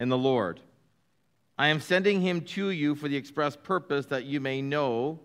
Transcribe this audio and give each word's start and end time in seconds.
in 0.00 0.08
the 0.08 0.18
Lord. 0.18 0.60
I 1.56 1.68
am 1.68 1.80
sending 1.80 2.20
him 2.20 2.42
to 2.42 2.70
you 2.70 2.94
for 2.94 3.08
the 3.08 3.16
express 3.16 3.56
purpose 3.56 4.06
that 4.06 4.24
you 4.24 4.40
may 4.40 4.62
know 4.62 5.18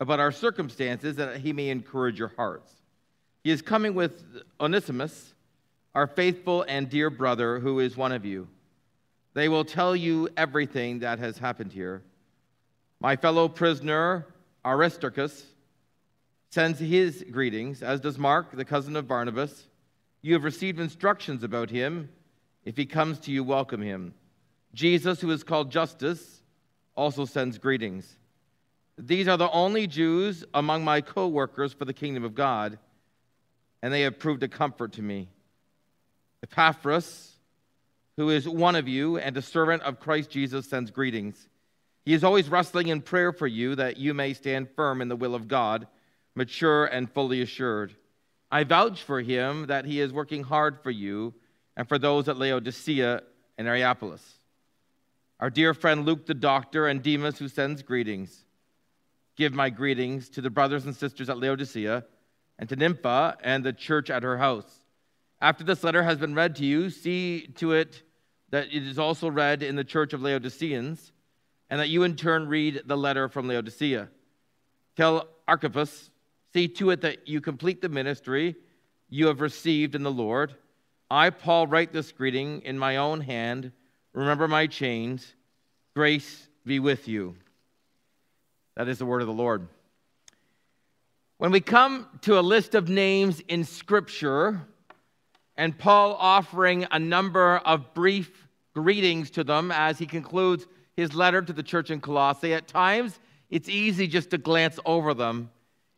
about 0.00 0.20
our 0.20 0.32
circumstances, 0.32 1.16
that 1.16 1.38
he 1.38 1.52
may 1.52 1.68
encourage 1.68 2.18
your 2.18 2.32
hearts. 2.36 2.72
He 3.44 3.50
is 3.50 3.62
coming 3.62 3.94
with 3.94 4.24
Onesimus, 4.60 5.34
our 5.94 6.06
faithful 6.06 6.64
and 6.68 6.88
dear 6.88 7.10
brother, 7.10 7.60
who 7.60 7.80
is 7.80 7.96
one 7.96 8.12
of 8.12 8.24
you. 8.24 8.48
They 9.34 9.48
will 9.48 9.64
tell 9.64 9.94
you 9.94 10.28
everything 10.36 11.00
that 11.00 11.18
has 11.20 11.38
happened 11.38 11.72
here. 11.72 12.02
My 13.00 13.14
fellow 13.14 13.48
prisoner, 13.48 14.26
Aristarchus, 14.64 15.44
sends 16.50 16.80
his 16.80 17.24
greetings, 17.30 17.82
as 17.82 18.00
does 18.00 18.18
Mark, 18.18 18.50
the 18.52 18.64
cousin 18.64 18.96
of 18.96 19.06
Barnabas. 19.06 19.68
You 20.22 20.34
have 20.34 20.44
received 20.44 20.80
instructions 20.80 21.44
about 21.44 21.70
him. 21.70 22.08
If 22.68 22.76
he 22.76 22.84
comes 22.84 23.18
to 23.20 23.32
you, 23.32 23.42
welcome 23.44 23.80
him. 23.80 24.12
Jesus, 24.74 25.22
who 25.22 25.30
is 25.30 25.42
called 25.42 25.72
Justus, 25.72 26.42
also 26.94 27.24
sends 27.24 27.56
greetings. 27.56 28.18
These 28.98 29.26
are 29.26 29.38
the 29.38 29.50
only 29.52 29.86
Jews 29.86 30.44
among 30.52 30.84
my 30.84 31.00
co 31.00 31.28
workers 31.28 31.72
for 31.72 31.86
the 31.86 31.94
kingdom 31.94 32.24
of 32.24 32.34
God, 32.34 32.78
and 33.80 33.90
they 33.90 34.02
have 34.02 34.18
proved 34.18 34.42
a 34.42 34.48
comfort 34.48 34.92
to 34.92 35.02
me. 35.02 35.30
Epaphras, 36.42 37.36
who 38.18 38.28
is 38.28 38.46
one 38.46 38.76
of 38.76 38.86
you 38.86 39.16
and 39.16 39.34
a 39.38 39.40
servant 39.40 39.82
of 39.82 39.98
Christ 39.98 40.28
Jesus, 40.28 40.68
sends 40.68 40.90
greetings. 40.90 41.48
He 42.04 42.12
is 42.12 42.22
always 42.22 42.50
wrestling 42.50 42.88
in 42.88 43.00
prayer 43.00 43.32
for 43.32 43.46
you 43.46 43.76
that 43.76 43.96
you 43.96 44.12
may 44.12 44.34
stand 44.34 44.68
firm 44.76 45.00
in 45.00 45.08
the 45.08 45.16
will 45.16 45.34
of 45.34 45.48
God, 45.48 45.86
mature 46.34 46.84
and 46.84 47.10
fully 47.10 47.40
assured. 47.40 47.96
I 48.50 48.64
vouch 48.64 49.02
for 49.04 49.22
him 49.22 49.68
that 49.68 49.86
he 49.86 50.02
is 50.02 50.12
working 50.12 50.42
hard 50.42 50.82
for 50.82 50.90
you 50.90 51.32
and 51.78 51.88
for 51.88 51.98
those 51.98 52.28
at 52.28 52.36
Laodicea 52.36 53.22
and 53.56 53.66
Hierapolis. 53.66 54.40
Our 55.40 55.48
dear 55.48 55.72
friend 55.72 56.04
Luke 56.04 56.26
the 56.26 56.34
doctor 56.34 56.86
and 56.86 57.02
Demas, 57.02 57.38
who 57.38 57.48
sends 57.48 57.82
greetings. 57.82 58.44
Give 59.36 59.54
my 59.54 59.70
greetings 59.70 60.28
to 60.30 60.42
the 60.42 60.50
brothers 60.50 60.84
and 60.84 60.94
sisters 60.94 61.30
at 61.30 61.38
Laodicea 61.38 62.04
and 62.58 62.68
to 62.68 62.76
Nympha 62.76 63.38
and 63.42 63.64
the 63.64 63.72
church 63.72 64.10
at 64.10 64.22
her 64.22 64.36
house. 64.36 64.82
After 65.40 65.64
this 65.64 65.82
letter 65.82 66.02
has 66.02 66.18
been 66.18 66.34
read 66.34 66.56
to 66.56 66.64
you, 66.66 66.90
see 66.90 67.46
to 67.56 67.72
it 67.72 68.02
that 68.50 68.66
it 68.66 68.86
is 68.86 68.98
also 68.98 69.30
read 69.30 69.62
in 69.62 69.76
the 69.76 69.84
church 69.84 70.12
of 70.12 70.20
Laodiceans, 70.20 71.12
and 71.70 71.80
that 71.80 71.88
you 71.88 72.02
in 72.02 72.16
turn 72.16 72.48
read 72.48 72.82
the 72.86 72.96
letter 72.96 73.28
from 73.28 73.46
Laodicea. 73.46 74.08
Tell 74.96 75.28
Archippus 75.46 76.10
See 76.52 76.68
to 76.68 76.90
it 76.90 77.02
that 77.02 77.28
you 77.28 77.40
complete 77.40 77.82
the 77.82 77.88
ministry 77.88 78.56
you 79.08 79.26
have 79.26 79.40
received 79.40 79.94
in 79.94 80.02
the 80.02 80.10
Lord. 80.10 80.54
I, 81.10 81.30
Paul, 81.30 81.66
write 81.66 81.92
this 81.92 82.12
greeting 82.12 82.62
in 82.62 82.78
my 82.78 82.96
own 82.96 83.20
hand. 83.20 83.72
Remember 84.12 84.46
my 84.46 84.66
chains. 84.66 85.34
Grace 85.94 86.48
be 86.66 86.80
with 86.80 87.08
you. 87.08 87.34
That 88.76 88.88
is 88.88 88.98
the 88.98 89.06
word 89.06 89.22
of 89.22 89.26
the 89.26 89.32
Lord. 89.32 89.68
When 91.38 91.50
we 91.50 91.60
come 91.60 92.06
to 92.22 92.38
a 92.38 92.42
list 92.42 92.74
of 92.74 92.88
names 92.88 93.40
in 93.48 93.64
Scripture, 93.64 94.60
and 95.56 95.76
Paul 95.76 96.16
offering 96.18 96.86
a 96.90 96.98
number 96.98 97.56
of 97.58 97.94
brief 97.94 98.48
greetings 98.74 99.30
to 99.30 99.44
them 99.44 99.72
as 99.72 99.98
he 99.98 100.06
concludes 100.06 100.66
his 100.96 101.14
letter 101.14 101.40
to 101.42 101.52
the 101.52 101.62
church 101.62 101.90
in 101.90 102.00
Colossae, 102.00 102.54
at 102.54 102.68
times 102.68 103.18
it's 103.50 103.68
easy 103.68 104.06
just 104.06 104.30
to 104.30 104.38
glance 104.38 104.78
over 104.84 105.14
them 105.14 105.50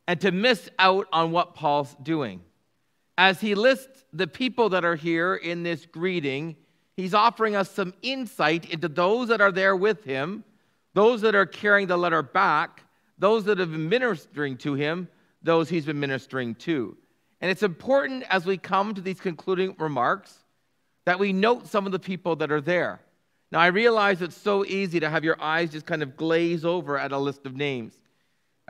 and 0.07 0.21
to 0.21 0.31
miss 0.31 0.69
out 0.79 1.07
on 1.13 1.33
what 1.33 1.55
Paul's 1.55 1.97
doing. 2.03 2.43
As 3.21 3.39
he 3.39 3.55
lists 3.55 4.07
the 4.15 4.27
people 4.27 4.71
that 4.71 4.83
are 4.83 4.97
here 4.97 5.35
in 5.35 5.63
this 5.63 5.85
greeting, 5.85 6.57
he's 6.97 7.13
offering 7.13 7.55
us 7.55 7.71
some 7.71 7.93
insight 8.01 8.71
into 8.71 8.89
those 8.89 9.29
that 9.29 9.43
are 9.43 9.53
there 9.53 9.77
with 9.77 10.05
him, 10.05 10.43
those 10.95 11.21
that 11.21 11.35
are 11.35 11.45
carrying 11.45 11.87
the 11.87 11.99
letter 11.99 12.23
back, 12.23 12.83
those 13.19 13.45
that 13.45 13.59
have 13.59 13.73
been 13.73 13.91
ministering 13.91 14.57
to 14.57 14.73
him, 14.73 15.07
those 15.43 15.69
he's 15.69 15.85
been 15.85 16.01
ministering 16.01 16.55
to. 16.55 16.97
And 17.43 17.51
it's 17.51 17.63
important 17.63 18.25
as 18.31 18.47
we 18.47 18.57
come 18.57 18.95
to 18.95 19.03
these 19.03 19.21
concluding 19.21 19.77
remarks 19.79 20.35
that 21.05 21.19
we 21.19 21.35
note 21.35 21.67
some 21.67 21.85
of 21.85 21.93
the 21.93 21.99
people 21.99 22.37
that 22.37 22.51
are 22.51 22.63
there. 22.63 23.03
Now, 23.53 23.61
I 23.61 23.67
realize 23.67 24.23
it's 24.23 24.35
so 24.35 24.65
easy 24.65 24.99
to 24.99 25.11
have 25.11 25.25
your 25.25 25.39
eyes 25.43 25.73
just 25.73 25.85
kind 25.85 26.03
of 26.03 26.17
glaze 26.17 26.65
over 26.65 26.97
at 26.97 27.13
a 27.13 27.19
list 27.19 27.45
of 27.45 27.55
names. 27.55 28.01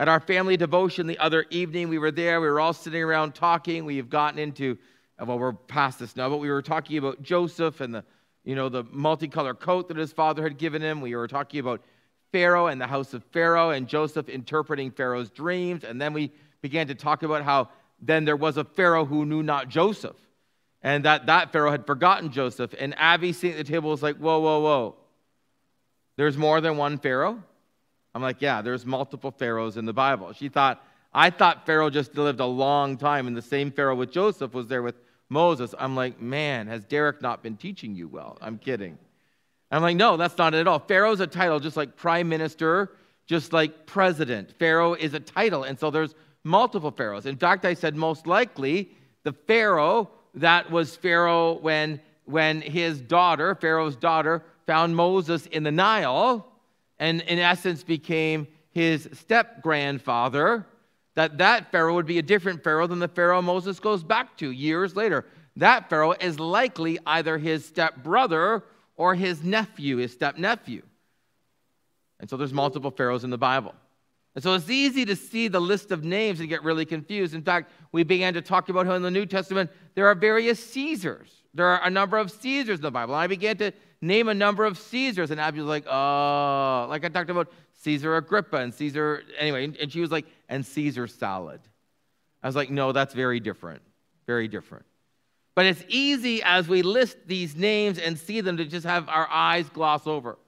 At 0.01 0.09
our 0.09 0.19
family 0.19 0.57
devotion 0.57 1.07
the 1.07 1.19
other 1.19 1.45
evening, 1.51 1.91
we 1.91 1.99
were 1.99 2.11
there. 2.11 2.41
We 2.41 2.49
were 2.49 2.59
all 2.59 2.73
sitting 2.73 3.03
around 3.03 3.35
talking. 3.35 3.85
We 3.85 3.99
have 3.99 4.09
gotten 4.09 4.39
into, 4.39 4.79
uh, 5.21 5.27
well, 5.27 5.39
we're 5.39 5.53
past 5.53 5.99
this 5.99 6.17
now, 6.17 6.31
but 6.31 6.39
we 6.39 6.49
were 6.49 6.63
talking 6.63 6.97
about 6.97 7.21
Joseph 7.21 7.83
and 7.83 7.95
the, 7.95 8.03
you 8.43 8.55
know, 8.55 8.71
the 8.71 8.83
multicolored 8.85 9.61
coat 9.61 9.89
that 9.89 9.99
his 9.99 10.11
father 10.11 10.43
had 10.43 10.57
given 10.57 10.81
him. 10.81 11.03
We 11.03 11.15
were 11.15 11.29
talking 11.29 11.61
about 11.61 11.83
Pharaoh 12.33 12.69
and 12.69 12.81
the 12.81 12.87
house 12.87 13.13
of 13.13 13.23
Pharaoh 13.25 13.73
and 13.73 13.87
Joseph 13.87 14.31
interpreting 14.31 14.91
Pharaoh's 14.91 15.29
dreams. 15.29 15.85
And 15.85 16.01
then 16.01 16.15
we 16.15 16.33
began 16.63 16.87
to 16.87 16.95
talk 16.95 17.23
about 17.23 17.45
how 17.45 17.69
then 18.01 18.25
there 18.25 18.37
was 18.37 18.57
a 18.57 18.65
Pharaoh 18.65 19.05
who 19.05 19.27
knew 19.27 19.43
not 19.43 19.69
Joseph 19.69 20.17
and 20.81 21.05
that 21.05 21.27
that 21.27 21.53
Pharaoh 21.53 21.73
had 21.73 21.85
forgotten 21.87 22.33
Joseph. 22.33 22.75
And 22.79 22.95
Abby 22.97 23.35
sitting 23.35 23.51
at 23.61 23.67
the 23.67 23.71
table 23.71 23.91
was 23.91 24.03
like, 24.03 24.17
whoa, 24.17 24.41
whoa, 24.41 24.61
whoa. 24.61 24.97
There's 26.17 26.39
more 26.39 26.63
than 26.63 26.79
one 26.79 26.97
Pharaoh? 26.97 27.43
I'm 28.15 28.23
like, 28.23 28.41
yeah, 28.41 28.63
there's 28.63 28.85
multiple 28.85 29.31
pharaohs 29.31 29.77
in 29.77 29.85
the 29.85 29.93
Bible. 29.93 30.33
She 30.33 30.49
thought, 30.49 30.85
I 31.13 31.31
thought 31.31 31.67
Pharaoh 31.67 31.91
just 31.91 32.17
lived 32.17 32.41
a 32.41 32.47
long 32.47 32.97
time, 32.97 33.27
and 33.27 33.37
the 33.37 33.43
same 33.43 33.71
Pharaoh 33.71 33.97
with 33.97 34.13
Joseph 34.13 34.55
was 34.55 34.69
there 34.69 34.83
with 34.83 34.97
Moses. 35.29 35.75
I'm 35.79 35.97
like, 35.97 36.21
man, 36.21 36.67
has 36.69 36.85
Derek 36.85 37.21
not 37.21 37.43
been 37.43 37.57
teaching 37.57 37.95
you 37.95 38.09
well? 38.09 38.39
I'm 38.41 38.59
kidding. 38.59 38.99
I'm 39.71 39.83
like, 39.83 39.97
no, 39.97 40.17
that's 40.17 40.37
not 40.39 40.55
it 40.55 40.59
at 40.59 40.69
all. 40.69 40.81
Pharaoh's 40.81 41.21
a 41.21 41.27
title, 41.27 41.61
just 41.61 41.77
like 41.77 41.97
prime 41.97 42.29
minister, 42.29 42.93
just 43.27 43.53
like 43.53 43.87
president. 43.87 44.53
Pharaoh 44.59 44.95
is 44.95 45.15
a 45.15 45.21
title, 45.21 45.65
and 45.65 45.79
so 45.79 45.91
there's 45.91 46.15
multiple 46.43 46.91
pharaohs. 46.91 47.27
In 47.27 47.37
fact, 47.37 47.65
I 47.65 47.75
said 47.75 47.95
most 47.95 48.27
likely 48.27 48.91
the 49.23 49.33
Pharaoh 49.33 50.11
that 50.35 50.71
was 50.71 50.97
Pharaoh 50.97 51.55
when, 51.59 52.01
when 52.25 52.61
his 52.61 53.01
daughter, 53.01 53.55
Pharaoh's 53.55 53.97
daughter, 53.97 54.43
found 54.67 54.95
Moses 54.95 55.47
in 55.47 55.63
the 55.63 55.73
Nile 55.73 56.47
and 57.01 57.23
in 57.23 57.41
essence 57.41 57.83
became 57.83 58.47
his 58.71 59.09
step 59.13 59.63
grandfather, 59.63 60.67
that 61.17 61.39
that 61.39 61.73
Pharaoh 61.73 61.95
would 61.95 62.07
be 62.07 62.19
a 62.19 62.23
different 62.23 62.63
Pharaoh 62.63 62.87
than 62.87 63.01
the 63.01 63.09
Pharaoh 63.09 63.43
Moses 63.43 63.81
goes 63.81 64.05
back 64.05 64.37
to 64.37 64.51
years 64.51 64.95
later. 64.95 65.27
That 65.57 65.91
Pharaoh 65.91 66.13
is 66.13 66.39
likely 66.39 66.99
either 67.05 67.39
his 67.39 67.65
step 67.65 68.05
brother 68.05 68.63
or 68.97 69.15
his 69.17 69.43
nephew, 69.43 69.97
his 69.97 70.13
step 70.13 70.39
nephew. 70.39 70.83
And 72.21 72.29
so 72.29 72.37
there's 72.37 72.53
multiple 72.53 72.91
pharaohs 72.91 73.25
in 73.25 73.31
the 73.31 73.39
Bible. 73.39 73.75
And 74.35 74.45
so 74.45 74.55
it's 74.55 74.71
easy 74.71 75.05
to 75.07 75.17
see 75.17 75.49
the 75.49 75.61
list 75.61 75.91
of 75.91 76.05
names 76.05 76.39
and 76.39 76.49
get 76.49 76.63
really 76.63 76.85
confused. 76.85 77.35
In 77.35 77.43
fact, 77.43 77.73
we 77.93 78.05
began 78.05 78.35
to 78.35 78.43
talk 78.43 78.69
about 78.69 78.87
how 78.87 78.93
in 78.93 79.03
the 79.03 79.11
New 79.11 79.27
Testament 79.27 79.71
there 79.95 80.07
are 80.07 80.15
various 80.15 80.63
Caesars. 80.67 81.33
There 81.55 81.67
are 81.67 81.85
a 81.85 81.91
number 81.91 82.19
of 82.19 82.31
Caesars 82.31 82.79
in 82.79 82.83
the 82.83 82.91
Bible. 82.91 83.15
And 83.15 83.23
I 83.23 83.27
began 83.27 83.57
to 83.57 83.73
name 84.03 84.29
a 84.29 84.35
number 84.35 84.65
of 84.65 84.79
Caesars. 84.79 85.31
And 85.31 85.41
Abby 85.41 85.59
was 85.59 85.69
like, 85.69 85.87
oh, 85.87 86.87
like 86.89 87.05
I 87.05 87.09
talked 87.09 87.31
about 87.31 87.53
Caesar 87.83 88.17
Agrippa 88.17 88.57
and 88.57 88.75
Caesar, 88.75 89.23
anyway. 89.39 89.65
And 89.65 89.93
she 89.93 90.01
was 90.01 90.11
like, 90.11 90.27
and 90.49 90.65
Caesar 90.65 91.07
salad. 91.07 91.61
I 92.43 92.47
was 92.47 92.57
like, 92.57 92.71
no, 92.71 92.93
that's 92.93 93.15
very 93.15 93.41
different. 93.41 93.83
Very 94.27 94.49
different. 94.49 94.85
But 95.55 95.67
it's 95.67 95.85
easy 95.89 96.43
as 96.43 96.69
we 96.69 96.83
list 96.83 97.19
these 97.27 97.57
names 97.57 97.99
and 97.99 98.19
see 98.19 98.41
them 98.41 98.57
to 98.57 98.65
just 98.65 98.87
have 98.87 99.09
our 99.09 99.29
eyes 99.29 99.69
gloss 99.69 100.07
over. 100.07 100.39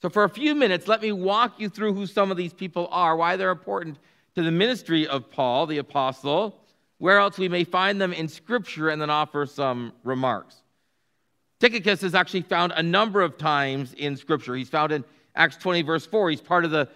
So, 0.00 0.08
for 0.08 0.24
a 0.24 0.28
few 0.28 0.54
minutes, 0.54 0.86
let 0.86 1.02
me 1.02 1.10
walk 1.10 1.58
you 1.58 1.68
through 1.68 1.94
who 1.94 2.06
some 2.06 2.30
of 2.30 2.36
these 2.36 2.52
people 2.52 2.88
are, 2.90 3.16
why 3.16 3.36
they're 3.36 3.50
important 3.50 3.98
to 4.34 4.42
the 4.42 4.50
ministry 4.50 5.06
of 5.06 5.30
Paul, 5.30 5.66
the 5.66 5.78
apostle, 5.78 6.60
where 6.98 7.18
else 7.18 7.38
we 7.38 7.48
may 7.48 7.64
find 7.64 8.00
them 8.00 8.12
in 8.12 8.28
Scripture, 8.28 8.90
and 8.90 9.00
then 9.00 9.10
offer 9.10 9.46
some 9.46 9.92
remarks. 10.04 10.56
Tychicus 11.60 12.02
is 12.02 12.14
actually 12.14 12.42
found 12.42 12.72
a 12.76 12.82
number 12.82 13.20
of 13.20 13.36
times 13.36 13.92
in 13.94 14.16
Scripture. 14.16 14.54
He's 14.54 14.68
found 14.68 14.92
in 14.92 15.04
Acts 15.34 15.56
20, 15.56 15.82
verse 15.82 16.06
4. 16.06 16.30
He's 16.30 16.40
part 16.40 16.64
of 16.64 16.70
the 16.70 16.88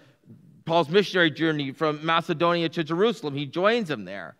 Paul's 0.65 0.89
missionary 0.89 1.31
journey 1.31 1.71
from 1.71 2.05
Macedonia 2.05 2.69
to 2.69 2.83
Jerusalem. 2.83 3.35
He 3.35 3.45
joins 3.45 3.89
him 3.89 4.05
there. 4.05 4.35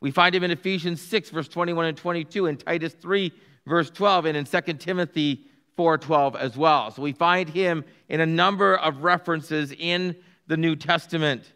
We 0.00 0.10
find 0.10 0.34
him 0.34 0.44
in 0.44 0.50
Ephesians 0.50 1.00
6, 1.00 1.30
verse 1.30 1.48
21 1.48 1.86
and 1.86 1.96
22, 1.96 2.46
in 2.46 2.56
Titus 2.56 2.92
3, 2.94 3.32
verse 3.66 3.90
12, 3.90 4.26
and 4.26 4.36
in 4.36 4.44
2 4.44 4.74
Timothy 4.74 5.44
4:12 5.76 6.36
as 6.36 6.56
well. 6.56 6.90
So 6.90 7.02
we 7.02 7.12
find 7.12 7.48
him 7.48 7.84
in 8.08 8.20
a 8.20 8.26
number 8.26 8.76
of 8.76 9.02
references 9.02 9.72
in 9.72 10.14
the 10.46 10.56
New 10.56 10.76
Testament. 10.76 11.52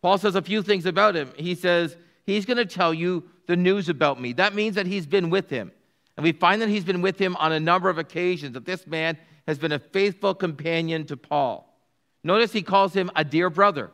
Paul 0.00 0.16
says 0.16 0.36
a 0.36 0.42
few 0.42 0.62
things 0.62 0.86
about 0.86 1.16
him. 1.16 1.32
He 1.36 1.54
says, 1.54 1.96
He's 2.24 2.46
going 2.46 2.58
to 2.58 2.66
tell 2.66 2.92
you 2.92 3.24
the 3.46 3.56
news 3.56 3.88
about 3.88 4.20
me. 4.20 4.34
That 4.34 4.54
means 4.54 4.74
that 4.76 4.86
he's 4.86 5.06
been 5.06 5.30
with 5.30 5.48
him. 5.48 5.72
And 6.18 6.24
we 6.24 6.32
find 6.32 6.60
that 6.60 6.68
he's 6.68 6.84
been 6.84 7.00
with 7.00 7.16
him 7.16 7.36
on 7.36 7.52
a 7.52 7.60
number 7.60 7.88
of 7.88 7.96
occasions, 7.96 8.54
that 8.54 8.64
this 8.64 8.88
man 8.88 9.16
has 9.46 9.56
been 9.56 9.70
a 9.70 9.78
faithful 9.78 10.34
companion 10.34 11.06
to 11.06 11.16
Paul. 11.16 11.72
Notice 12.24 12.52
he 12.52 12.60
calls 12.60 12.92
him 12.92 13.08
a 13.14 13.24
dear 13.24 13.48
brother. 13.48 13.92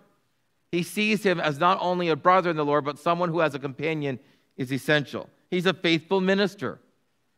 He 0.73 0.85
sees 0.85 1.23
him 1.23 1.39
as 1.39 1.59
not 1.59 1.77
only 1.83 2.09
a 2.09 2.17
brother 2.17 2.49
in 2.49 2.57
the 2.57 2.65
Lord, 2.65 2.87
but 2.87 2.99
someone 2.99 3.29
who, 3.29 3.43
as 3.43 3.55
a 3.55 3.59
companion, 3.59 4.19
is 4.57 4.73
essential. 4.73 5.29
He's 5.51 5.67
a 5.67 5.75
faithful 5.75 6.23
minister. 6.23 6.81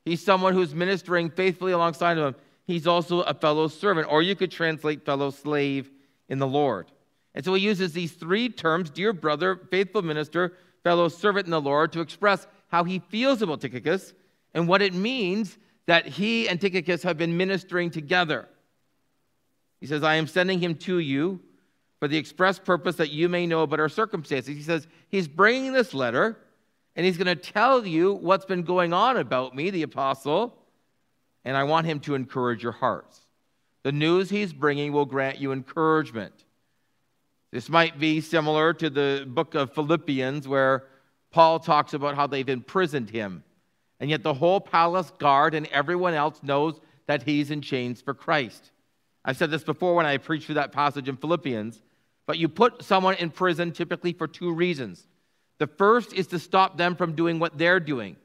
He's 0.04 0.22
someone 0.22 0.54
who's 0.54 0.72
ministering 0.72 1.30
faithfully 1.30 1.72
alongside 1.72 2.16
of 2.16 2.36
him. 2.36 2.40
he's 2.64 2.86
also 2.86 3.22
a 3.22 3.34
fellow 3.34 3.66
servant, 3.66 4.06
or 4.08 4.22
you 4.22 4.36
could 4.36 4.52
translate 4.52 5.04
fellow 5.04 5.30
slave 5.30 5.90
in 6.28 6.38
the 6.38 6.46
Lord. 6.46 6.92
And 7.34 7.44
so 7.44 7.54
he 7.54 7.64
uses 7.64 7.92
these 7.92 8.12
three 8.12 8.50
terms 8.50 8.90
dear 8.90 9.12
brother, 9.12 9.62
faithful 9.68 10.02
minister, 10.02 10.52
fellow 10.84 11.08
servant 11.08 11.46
in 11.46 11.50
the 11.50 11.60
Lord 11.60 11.92
to 11.94 12.00
express 12.00 12.46
how 12.68 12.84
he 12.84 13.00
feels 13.00 13.42
about 13.42 13.62
Tychicus 13.62 14.14
and 14.56 14.67
what 14.67 14.81
it 14.81 14.94
means 14.94 15.58
that 15.85 16.06
he 16.06 16.49
and 16.49 16.58
Tychicus 16.58 17.03
have 17.03 17.19
been 17.19 17.37
ministering 17.37 17.91
together. 17.91 18.49
He 19.81 19.87
says, 19.87 20.03
I 20.03 20.14
am 20.14 20.26
sending 20.26 20.58
him 20.58 20.76
to 20.76 20.99
you 20.99 21.41
for 22.00 22.08
the 22.08 22.17
express 22.17 22.58
purpose 22.58 22.97
that 22.97 23.11
you 23.11 23.29
may 23.29 23.47
know 23.47 23.62
about 23.62 23.81
our 23.81 23.91
circumstances. 23.91 24.56
He 24.56 24.62
says, 24.62 24.88
He's 25.11 25.29
bringing 25.29 25.75
this 25.75 25.93
letter 25.93 26.38
and 26.97 27.05
he's 27.05 27.19
going 27.19 27.26
to 27.26 27.37
tell 27.37 27.87
you 27.87 28.14
what's 28.14 28.47
been 28.47 28.62
going 28.62 28.94
on 28.94 29.19
about 29.19 29.55
me, 29.55 29.69
the 29.69 29.82
apostle, 29.82 30.56
and 31.44 31.55
I 31.55 31.64
want 31.64 31.87
him 31.87 32.00
to 32.00 32.14
encourage 32.14 32.62
your 32.62 32.73
hearts. 32.73 33.20
The 33.82 33.93
news 33.93 34.31
he's 34.31 34.55
bringing 34.55 34.91
will 34.91 35.05
grant 35.05 35.38
you 35.38 35.53
encouragement. 35.53 36.32
This 37.53 37.69
might 37.69 37.99
be 37.99 38.23
similar 38.23 38.73
to 38.73 38.88
the 38.88 39.26
book 39.29 39.55
of 39.55 39.75
Philippians, 39.75 40.49
where 40.49 40.85
Paul 41.31 41.61
talks 41.61 41.93
about 41.93 42.14
how 42.14 42.26
they've 42.26 42.49
imprisoned 42.49 43.11
him. 43.11 43.44
And 44.00 44.10
yet 44.10 44.22
the 44.22 44.34
whole 44.34 44.60
palace 44.60 45.10
guard 45.19 45.54
and 45.54 45.66
everyone 45.69 46.14
else 46.14 46.43
knows 46.43 46.81
that 47.06 47.22
he's 47.22 47.50
in 47.50 47.62
chains 47.62 48.00
for 48.00 48.14
Christ. 48.14 48.70
I've 49.25 49.37
said 49.37 49.50
this 49.50 49.64
before 49.64 49.94
when 49.94 50.06
I 50.06 50.19
preached 50.19 50.46
through 50.46 50.56
that 50.56 50.72
passage 50.72 51.08
in 51.08 51.16
Philippians, 51.16 51.82
but 52.26 52.38
you 52.38 52.48
put 52.48 52.82
someone 52.82 53.14
in 53.14 53.31
prison 53.31 53.72
typically 53.72 54.12
for 54.12 54.26
two 54.26 54.52
reasons. 54.52 55.06
The 55.58 55.66
first 55.66 56.12
is 56.12 56.26
to 56.28 56.38
stop 56.38 56.76
them 56.76 56.94
from 56.94 57.14
doing 57.14 57.38
what 57.38 57.56
they're 57.56 57.81
doing. 57.81 58.16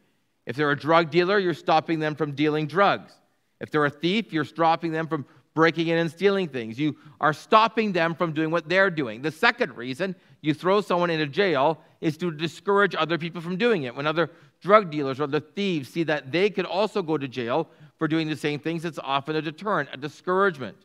If 0.46 0.56
they're 0.56 0.72
a 0.72 0.78
drug 0.78 1.10
dealer, 1.12 1.40
you're 1.40 1.54
stopping 1.54 2.00
them 2.00 2.16
from 2.16 2.34
dealing 2.34 2.68
drugs. 2.68 3.14
If 3.60 3.72
they're 3.72 3.86
a 3.86 3.90
thief, 3.90 4.34
you're 4.34 4.44
stopping 4.44 4.92
them 4.92 5.08
from 5.08 5.26
breaking 5.54 5.88
in 5.88 5.98
and 5.98 6.10
stealing 6.10 6.48
things. 6.48 6.80
You 6.80 6.96
are 7.20 7.34
stopping 7.34 7.92
them 7.92 8.16
from 8.16 8.34
doing 8.34 8.52
what 8.52 8.68
they're 8.68 8.90
doing. 8.90 9.22
The 9.22 9.32
second 9.32 9.76
reason 9.78 10.16
you 10.42 10.54
throw 10.54 10.82
someone 10.82 11.10
into 11.10 11.28
jail 11.28 11.80
is 12.00 12.18
to 12.18 12.32
discourage 12.32 12.96
other 12.96 13.18
people 13.18 13.42
from 13.42 13.58
doing 13.58 13.84
it. 13.84 13.96
When 13.96 14.08
other 14.08 14.30
drug 14.62 14.92
dealers 14.92 15.20
or 15.20 15.28
the 15.28 15.42
thieves 15.42 15.90
see 15.90 16.04
that 16.04 16.32
they 16.32 16.50
could 16.50 16.66
also 16.66 17.02
go 17.02 17.18
to 17.18 17.28
jail 17.28 17.68
for 17.98 18.08
doing 18.08 18.30
the 18.30 18.36
same 18.36 18.60
things, 18.60 18.86
it's 18.86 19.00
often 19.04 19.36
a 19.36 19.42
deterrent, 19.42 19.90
a 19.94 19.98
discouragement. 19.98 20.78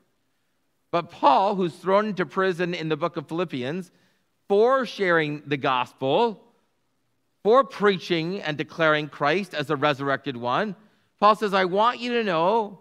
But 0.90 1.10
Paul, 1.10 1.54
who's 1.54 1.74
thrown 1.74 2.06
into 2.06 2.26
prison 2.26 2.74
in 2.74 2.88
the 2.88 2.96
book 2.96 3.16
of 3.16 3.28
Philippians 3.28 3.90
for 4.48 4.86
sharing 4.86 5.42
the 5.46 5.56
gospel, 5.56 6.42
for 7.42 7.64
preaching 7.64 8.40
and 8.42 8.56
declaring 8.56 9.08
Christ 9.08 9.54
as 9.54 9.70
a 9.70 9.76
resurrected 9.76 10.36
one, 10.36 10.74
Paul 11.20 11.36
says, 11.36 11.54
I 11.54 11.64
want 11.64 12.00
you 12.00 12.14
to 12.14 12.24
know 12.24 12.80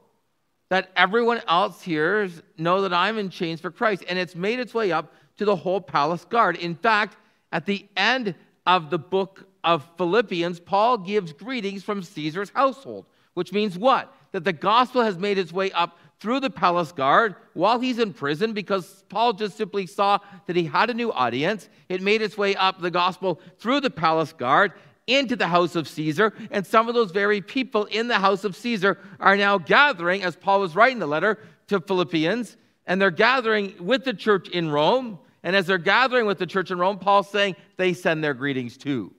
that 0.69 0.89
everyone 0.95 1.41
else 1.47 1.81
here 1.81 2.29
know 2.57 2.81
that 2.81 2.93
I'm 2.93 3.17
in 3.17 3.29
chains 3.29 3.61
for 3.61 3.71
Christ. 3.71 4.03
And 4.09 4.17
it's 4.17 4.35
made 4.35 4.59
its 4.59 4.73
way 4.73 4.91
up 4.91 5.13
to 5.37 5.45
the 5.45 5.55
whole 5.55 5.79
palace 5.79 6.25
guard. 6.25 6.57
In 6.57 6.75
fact, 6.75 7.17
at 7.51 7.65
the 7.65 7.85
end 7.95 8.35
of 8.65 8.89
the 8.89 8.99
book 8.99 9.47
of 9.63 9.87
Philippians, 9.97 10.59
Paul 10.59 10.97
gives 10.99 11.33
greetings 11.33 11.83
from 11.83 12.03
Caesar's 12.03 12.49
household, 12.49 13.05
which 13.33 13.51
means 13.51 13.77
what? 13.77 14.13
That 14.31 14.43
the 14.43 14.53
gospel 14.53 15.01
has 15.01 15.17
made 15.17 15.37
its 15.37 15.51
way 15.51 15.71
up 15.71 15.97
through 16.19 16.39
the 16.39 16.49
palace 16.49 16.91
guard 16.91 17.35
while 17.53 17.79
he's 17.79 17.99
in 17.99 18.13
prison 18.13 18.53
because 18.53 19.03
Paul 19.09 19.33
just 19.33 19.57
simply 19.57 19.85
saw 19.85 20.19
that 20.47 20.55
he 20.55 20.65
had 20.65 20.89
a 20.89 20.93
new 20.93 21.11
audience. 21.11 21.69
It 21.89 22.01
made 22.01 22.21
its 22.21 22.37
way 22.37 22.55
up 22.55 22.81
the 22.81 22.91
gospel 22.91 23.39
through 23.59 23.81
the 23.81 23.89
palace 23.89 24.33
guard 24.33 24.73
into 25.07 25.35
the 25.35 25.47
house 25.47 25.75
of 25.75 25.87
Caesar, 25.87 26.33
and 26.49 26.65
some 26.65 26.87
of 26.89 26.95
those 26.95 27.11
very 27.11 27.39
people 27.39 27.85
in 27.85 28.07
the 28.07 28.17
house 28.17 28.43
of 28.43 28.55
Caesar 28.55 28.97
are 29.19 29.37
now 29.37 29.57
gathering, 29.59 30.23
as 30.23 30.35
Paul 30.35 30.61
was 30.61 30.75
writing 30.75 30.97
the 30.99 31.05
letter 31.05 31.37
to 31.67 31.79
Philippians, 31.79 32.57
and 32.87 32.99
they're 32.99 33.11
gathering 33.11 33.75
with 33.79 34.03
the 34.03 34.13
church 34.13 34.49
in 34.49 34.69
Rome. 34.69 35.19
And 35.45 35.55
as 35.55 35.67
they're 35.67 35.77
gathering 35.77 36.25
with 36.25 36.39
the 36.39 36.47
church 36.47 36.71
in 36.71 36.79
Rome, 36.79 36.97
Paul's 36.97 37.29
saying 37.29 37.55
they 37.77 37.93
send 37.93 38.23
their 38.23 38.33
greetings 38.33 38.77
too. 38.77 39.13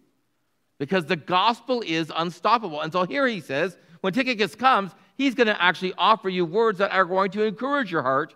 Because 0.76 1.06
the 1.06 1.14
gospel 1.14 1.84
is 1.87 2.12
unstoppable. 2.14 2.81
And 2.81 2.93
so 2.93 3.05
here 3.05 3.28
he 3.28 3.40
says, 3.40 3.78
when 4.00 4.12
Tychicus 4.12 4.56
comes, 4.56 4.90
he's 5.17 5.37
going 5.37 5.46
to 5.46 5.62
actually 5.62 5.94
offer 5.96 6.28
you 6.28 6.44
words 6.44 6.78
that 6.78 6.90
are 6.90 7.05
going 7.05 7.31
to 7.31 7.44
encourage 7.44 7.93
your 7.93 8.02
heart, 8.02 8.34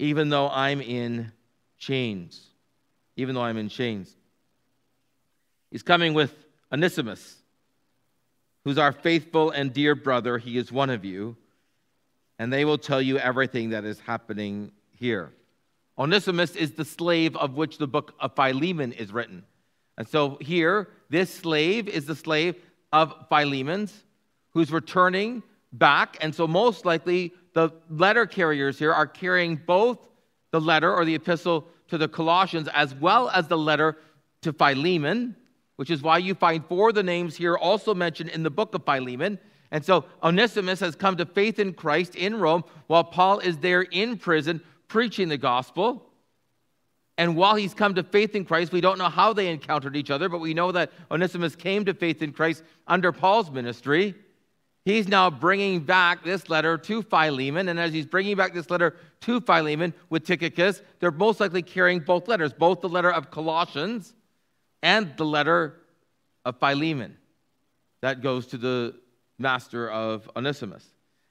even 0.00 0.30
though 0.30 0.50
I'm 0.50 0.80
in 0.80 1.30
chains. 1.78 2.44
Even 3.16 3.36
though 3.36 3.42
I'm 3.42 3.56
in 3.56 3.68
chains. 3.68 4.14
He's 5.70 5.84
coming 5.84 6.12
with 6.12 6.34
Onesimus, 6.72 7.36
who's 8.64 8.78
our 8.78 8.90
faithful 8.90 9.52
and 9.52 9.72
dear 9.72 9.94
brother. 9.94 10.38
He 10.38 10.58
is 10.58 10.72
one 10.72 10.90
of 10.90 11.04
you, 11.04 11.36
and 12.40 12.52
they 12.52 12.64
will 12.64 12.78
tell 12.78 13.00
you 13.00 13.16
everything 13.16 13.70
that 13.70 13.84
is 13.84 14.00
happening 14.00 14.72
here. 14.90 15.32
Onesimus 15.98 16.54
is 16.56 16.72
the 16.72 16.84
slave 16.84 17.36
of 17.36 17.54
which 17.54 17.78
the 17.78 17.86
book 17.86 18.14
of 18.20 18.34
Philemon 18.34 18.92
is 18.92 19.12
written. 19.12 19.44
And 19.98 20.06
so 20.06 20.36
here, 20.40 20.88
this 21.08 21.32
slave 21.32 21.88
is 21.88 22.04
the 22.04 22.16
slave 22.16 22.56
of 22.92 23.14
Philemon's 23.28 24.04
who's 24.52 24.70
returning 24.70 25.42
back. 25.72 26.18
And 26.20 26.34
so, 26.34 26.46
most 26.46 26.84
likely, 26.84 27.32
the 27.54 27.70
letter 27.88 28.26
carriers 28.26 28.78
here 28.78 28.92
are 28.92 29.06
carrying 29.06 29.56
both 29.56 29.98
the 30.50 30.60
letter 30.60 30.94
or 30.94 31.04
the 31.04 31.14
epistle 31.14 31.66
to 31.88 31.98
the 31.98 32.08
Colossians 32.08 32.68
as 32.74 32.94
well 32.94 33.30
as 33.30 33.48
the 33.48 33.58
letter 33.58 33.96
to 34.42 34.52
Philemon 34.52 35.36
which 35.76 35.90
is 35.90 36.02
why 36.02 36.18
you 36.18 36.34
find 36.34 36.64
four 36.66 36.88
of 36.88 36.94
the 36.94 37.02
names 37.02 37.36
here 37.36 37.56
also 37.56 37.94
mentioned 37.94 38.30
in 38.30 38.42
the 38.42 38.50
book 38.50 38.74
of 38.74 38.84
Philemon. 38.84 39.38
And 39.70 39.84
so 39.84 40.06
Onesimus 40.22 40.80
has 40.80 40.96
come 40.96 41.16
to 41.18 41.26
faith 41.26 41.58
in 41.58 41.74
Christ 41.74 42.14
in 42.14 42.38
Rome 42.38 42.64
while 42.86 43.04
Paul 43.04 43.40
is 43.40 43.58
there 43.58 43.82
in 43.82 44.16
prison 44.16 44.60
preaching 44.88 45.28
the 45.28 45.38
gospel. 45.38 46.02
And 47.18 47.36
while 47.36 47.54
he's 47.54 47.72
come 47.72 47.94
to 47.94 48.02
faith 48.02 48.34
in 48.34 48.44
Christ, 48.44 48.72
we 48.72 48.80
don't 48.80 48.98
know 48.98 49.08
how 49.08 49.32
they 49.32 49.48
encountered 49.48 49.96
each 49.96 50.10
other, 50.10 50.28
but 50.28 50.40
we 50.40 50.52
know 50.54 50.72
that 50.72 50.92
Onesimus 51.10 51.56
came 51.56 51.84
to 51.86 51.94
faith 51.94 52.22
in 52.22 52.32
Christ 52.32 52.62
under 52.86 53.10
Paul's 53.12 53.50
ministry. 53.50 54.14
He's 54.84 55.08
now 55.08 55.30
bringing 55.30 55.80
back 55.80 56.22
this 56.22 56.48
letter 56.48 56.78
to 56.78 57.02
Philemon. 57.02 57.68
And 57.68 57.80
as 57.80 57.92
he's 57.92 58.06
bringing 58.06 58.36
back 58.36 58.54
this 58.54 58.70
letter 58.70 58.94
to 59.22 59.40
Philemon 59.40 59.94
with 60.10 60.24
Tychicus, 60.24 60.82
they're 61.00 61.10
most 61.10 61.40
likely 61.40 61.62
carrying 61.62 62.00
both 62.00 62.28
letters, 62.28 62.52
both 62.52 62.82
the 62.82 62.88
letter 62.88 63.10
of 63.10 63.30
Colossians 63.30 64.14
and 64.82 65.16
the 65.16 65.24
letter 65.24 65.80
of 66.44 66.58
Philemon 66.60 67.16
that 68.02 68.22
goes 68.22 68.46
to 68.48 68.58
the 68.58 68.94
master 69.38 69.90
of 69.90 70.30
Onesimus. 70.36 70.84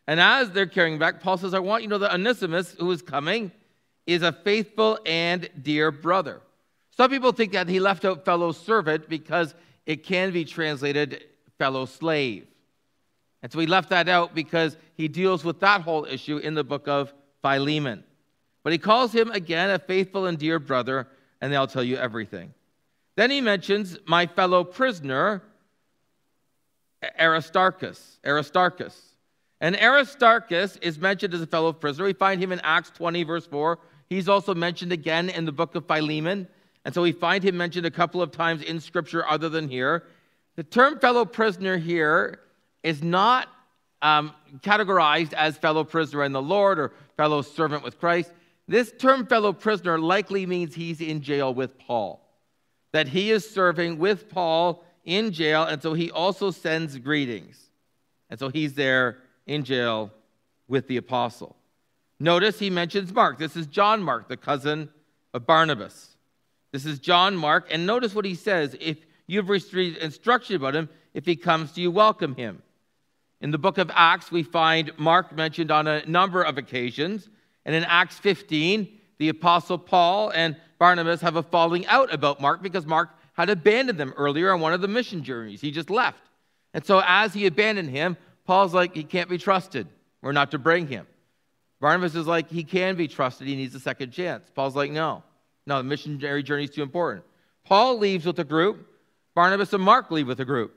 And 0.07 0.19
as 0.19 0.52
they're 0.52 0.68
carrying 0.68 1.00
back, 1.00 1.22
Paul 1.22 1.38
says, 1.38 1.54
I 1.54 1.60
want 1.60 1.84
you 1.84 1.90
to 1.90 1.96
know 1.96 2.00
that 2.00 2.13
Onesimus, 2.13 2.75
who 2.80 2.92
is 2.92 3.02
coming, 3.02 3.51
is 4.06 4.22
a 4.22 4.32
faithful 4.32 5.00
and 5.06 5.50
dear 5.62 5.91
brother. 5.91 6.41
Some 6.96 7.10
people 7.10 7.32
think 7.32 7.53
that 7.53 7.68
he 7.68 7.80
left 7.80 8.06
out 8.06 8.24
fellow 8.24 8.51
servant 8.51 9.10
because 9.10 9.56
it 9.86 10.03
can 10.03 10.32
be 10.32 10.46
translated 10.46 11.24
fellow 11.58 11.86
slave. 11.86 12.48
And 13.41 13.51
so 13.51 13.60
he 13.60 13.68
left 13.68 13.89
that 13.89 14.08
out 14.08 14.34
because 14.34 14.77
he 14.96 15.08
deals 15.08 15.44
with 15.44 15.60
that 15.60 15.82
whole 15.82 16.06
issue 16.06 16.38
in 16.38 16.53
the 16.53 16.63
book 16.63 16.88
of 16.88 17.13
Philemon. 17.41 18.03
But 18.63 18.72
he 18.72 18.80
calls 18.80 19.12
him 19.12 19.30
again 19.32 19.70
a 19.70 19.77
faithful 19.77 20.25
and 20.25 20.38
dear 20.38 20.58
brother, 20.58 21.08
and 21.41 21.53
they'll 21.53 21.68
tell 21.68 21.84
you 21.84 21.98
everything. 21.98 22.53
Then 23.15 23.30
he 23.30 23.41
mentions 23.41 23.98
my 24.06 24.25
fellow 24.25 24.63
prisoner, 24.63 25.44
Aristarchus. 27.20 28.20
Aristarchus. 28.25 29.14
And 29.62 29.76
Aristarchus 29.76 30.78
is 30.78 31.00
mentioned 31.00 31.34
as 31.34 31.42
a 31.42 31.48
fellow 31.48 31.74
prisoner. 31.74 32.06
We 32.06 32.14
find 32.14 32.42
him 32.42 32.52
in 32.52 32.60
Acts 32.64 32.92
20, 32.92 33.24
verse 33.24 33.46
4. 33.46 33.80
He's 34.10 34.30
also 34.30 34.54
mentioned 34.54 34.92
again 34.92 35.30
in 35.30 35.46
the 35.46 35.52
book 35.52 35.76
of 35.76 35.86
Philemon. 35.88 36.48
And 36.84 36.94
so 36.94 37.02
we 37.02 37.12
find 37.12 37.44
him 37.44 37.58
mentioned 37.58 37.86
a 37.86 37.92
couple 37.92 38.22
of 38.22 38.32
times 38.32 38.62
in 38.62 38.80
Scripture 38.80 39.26
other 39.28 39.50
than 39.50 39.70
here. 39.70 40.04
The 40.56 40.64
term 40.64 41.00
fellow 41.00 41.26
prisoner 41.26 41.78
here 41.78 42.40
is 42.84 43.02
not 43.02 43.48
um, 44.02 44.34
categorized 44.60 45.34
as 45.34 45.58
fellow 45.58 45.84
prisoner 45.84 46.24
in 46.24 46.32
the 46.32 46.42
Lord 46.42 46.78
or 46.78 46.94
fellow 47.18 47.42
servant 47.42 47.84
with 47.84 48.00
Christ. 48.00 48.32
This 48.68 48.94
term 49.00 49.26
fellow 49.26 49.54
prisoner 49.54 49.98
likely 50.00 50.46
means 50.46 50.76
he's 50.76 51.02
in 51.02 51.22
jail 51.22 51.54
with 51.54 51.78
Paul 51.80 52.26
that 52.96 53.10
he 53.10 53.30
is 53.30 53.50
serving 53.50 53.98
with 53.98 54.30
Paul 54.30 54.82
in 55.04 55.34
jail, 55.34 55.64
and 55.64 55.82
so 55.82 55.94
he 55.94 56.10
also 56.12 56.50
sends 56.50 56.98
greetings. 56.98 57.60
And 58.30 58.40
so 58.40 58.48
he's 58.48 58.74
there 58.74 59.18
in 59.46 59.64
jail 59.64 60.12
with 60.68 60.88
the 60.88 60.98
apostle. 60.98 61.56
Notice 62.20 62.60
he 62.60 62.70
mentions 62.70 63.14
Mark. 63.14 63.38
This 63.38 63.56
is 63.56 63.68
John 63.68 64.02
Mark, 64.02 64.28
the 64.28 64.38
cousin 64.38 64.90
of 65.34 65.46
Barnabas. 65.46 66.16
This 66.72 66.86
is 66.86 67.00
John 67.00 67.36
Mark, 67.36 67.68
and 67.72 67.86
notice 67.86 68.16
what 68.16 68.25
he 68.25 68.36
says. 68.36 68.75
If 68.80 68.98
you've 69.28 69.50
received 69.50 69.98
instruction 69.98 70.56
about 70.56 70.75
him, 70.75 70.90
if 71.14 71.25
he 71.25 71.36
comes 71.36 71.72
to 71.74 71.82
you, 71.82 71.92
welcome 71.92 72.36
him. 72.36 72.62
In 73.42 73.52
the 73.52 73.58
book 73.58 73.78
of 73.78 73.92
Acts, 73.94 74.32
we 74.32 74.44
find 74.44 74.92
Mark 74.98 75.36
mentioned 75.36 75.72
on 75.72 75.88
a 75.88 76.06
number 76.06 76.42
of 76.42 76.58
occasions. 76.58 77.30
And 77.66 77.75
in 77.75 77.84
Acts 77.84 78.18
15, 78.20 78.88
the 79.18 79.30
apostle 79.30 79.78
Paul 79.78 80.32
and 80.32 80.56
Barnabas 80.80 81.22
have 81.22 81.36
a 81.36 81.44
falling 81.44 81.86
out 81.88 82.14
about 82.14 82.42
Mark 82.42 82.62
because 82.62 82.86
Mark 82.86 83.10
had 83.34 83.50
abandoned 83.50 84.00
them 84.00 84.14
earlier 84.18 84.54
on 84.54 84.62
one 84.62 84.74
of 84.74 84.82
the 84.82 84.88
mission 84.88 85.24
journeys. 85.24 85.62
He 85.62 85.72
just 85.72 85.90
left. 85.90 86.22
And 86.74 86.86
so, 86.86 87.02
as 87.06 87.34
he 87.34 87.46
abandoned 87.46 87.90
him, 87.90 88.18
Paul's 88.46 88.74
like, 88.74 88.94
he 88.94 89.04
can't 89.04 89.30
be 89.30 89.38
trusted. 89.38 89.88
We're 90.22 90.32
not 90.32 90.52
to 90.52 90.58
bring 90.58 90.88
him. 90.88 91.08
Barnabas 91.82 92.16
is 92.16 92.28
like, 92.28 92.50
he 92.50 92.64
can 92.64 92.96
be 92.96 93.08
trusted. 93.08 93.48
He 93.48 93.56
needs 93.56 93.75
a 93.75 93.80
second 93.80 94.12
chance. 94.12 94.50
Paul's 94.54 94.75
like, 94.75 94.92
no. 94.92 95.24
No, 95.68 95.78
the 95.78 95.84
missionary 95.84 96.44
journey 96.44 96.66
is 96.66 96.70
too 96.70 96.84
important. 96.84 97.25
Paul 97.64 97.98
leaves 97.98 98.25
with 98.25 98.40
a 98.40 98.44
group. 98.44 98.88
Barnabas 99.34 99.74
and 99.74 99.84
Mark 99.84 100.12
leave 100.12 100.28
with 100.28 100.40
a 100.40 100.46
group. 100.46 100.75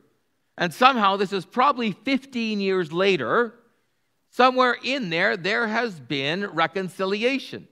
And 0.56 0.74
somehow, 0.74 1.16
this 1.16 1.32
is 1.32 1.44
probably 1.44 1.92
15 1.92 2.60
years 2.60 2.92
later, 2.92 3.54
somewhere 4.30 4.76
in 4.82 5.10
there, 5.10 5.36
there 5.36 5.68
has 5.68 6.00
been 6.00 6.46
reconciliation. 6.46 7.68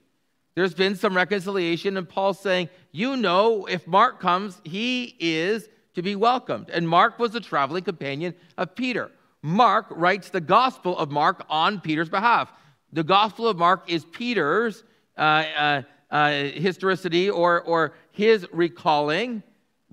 There's 0.55 0.75
been 0.75 0.95
some 0.95 1.17
reconciliation, 1.17 1.97
and 1.97 2.09
Paul's 2.09 2.41
saying, 2.41 2.69
You 2.93 3.17
know, 3.17 3.67
if 3.67 3.87
Mark 3.87 4.21
comes, 4.21 4.61
he 4.65 5.17
is 5.19 5.69
to 5.95 6.03
be 6.03 6.15
welcomed. 6.15 6.71
And 6.71 6.89
Mark 6.89 7.19
was 7.19 7.33
the 7.33 7.41
traveling 7.41 7.85
companion 7.85 8.35
of 8.57 8.75
Peter. 8.75 9.11
Mark 9.47 9.87
writes 9.91 10.31
the 10.31 10.41
Gospel 10.41 10.99
of 10.99 11.13
Mark 11.13 11.47
on 11.49 11.81
Peter's 11.81 12.09
behalf. 12.09 12.53
The 12.93 13.05
Gospel 13.05 13.47
of 13.47 13.57
Mark 13.57 13.85
is 13.87 14.05
Peter's 14.05 14.83
uh, 15.17 15.21
uh, 15.21 15.83
uh, 16.11 16.31
historicity 16.31 17.31
or, 17.31 17.63
or 17.63 17.95
his 18.11 18.45
recalling, 18.53 19.45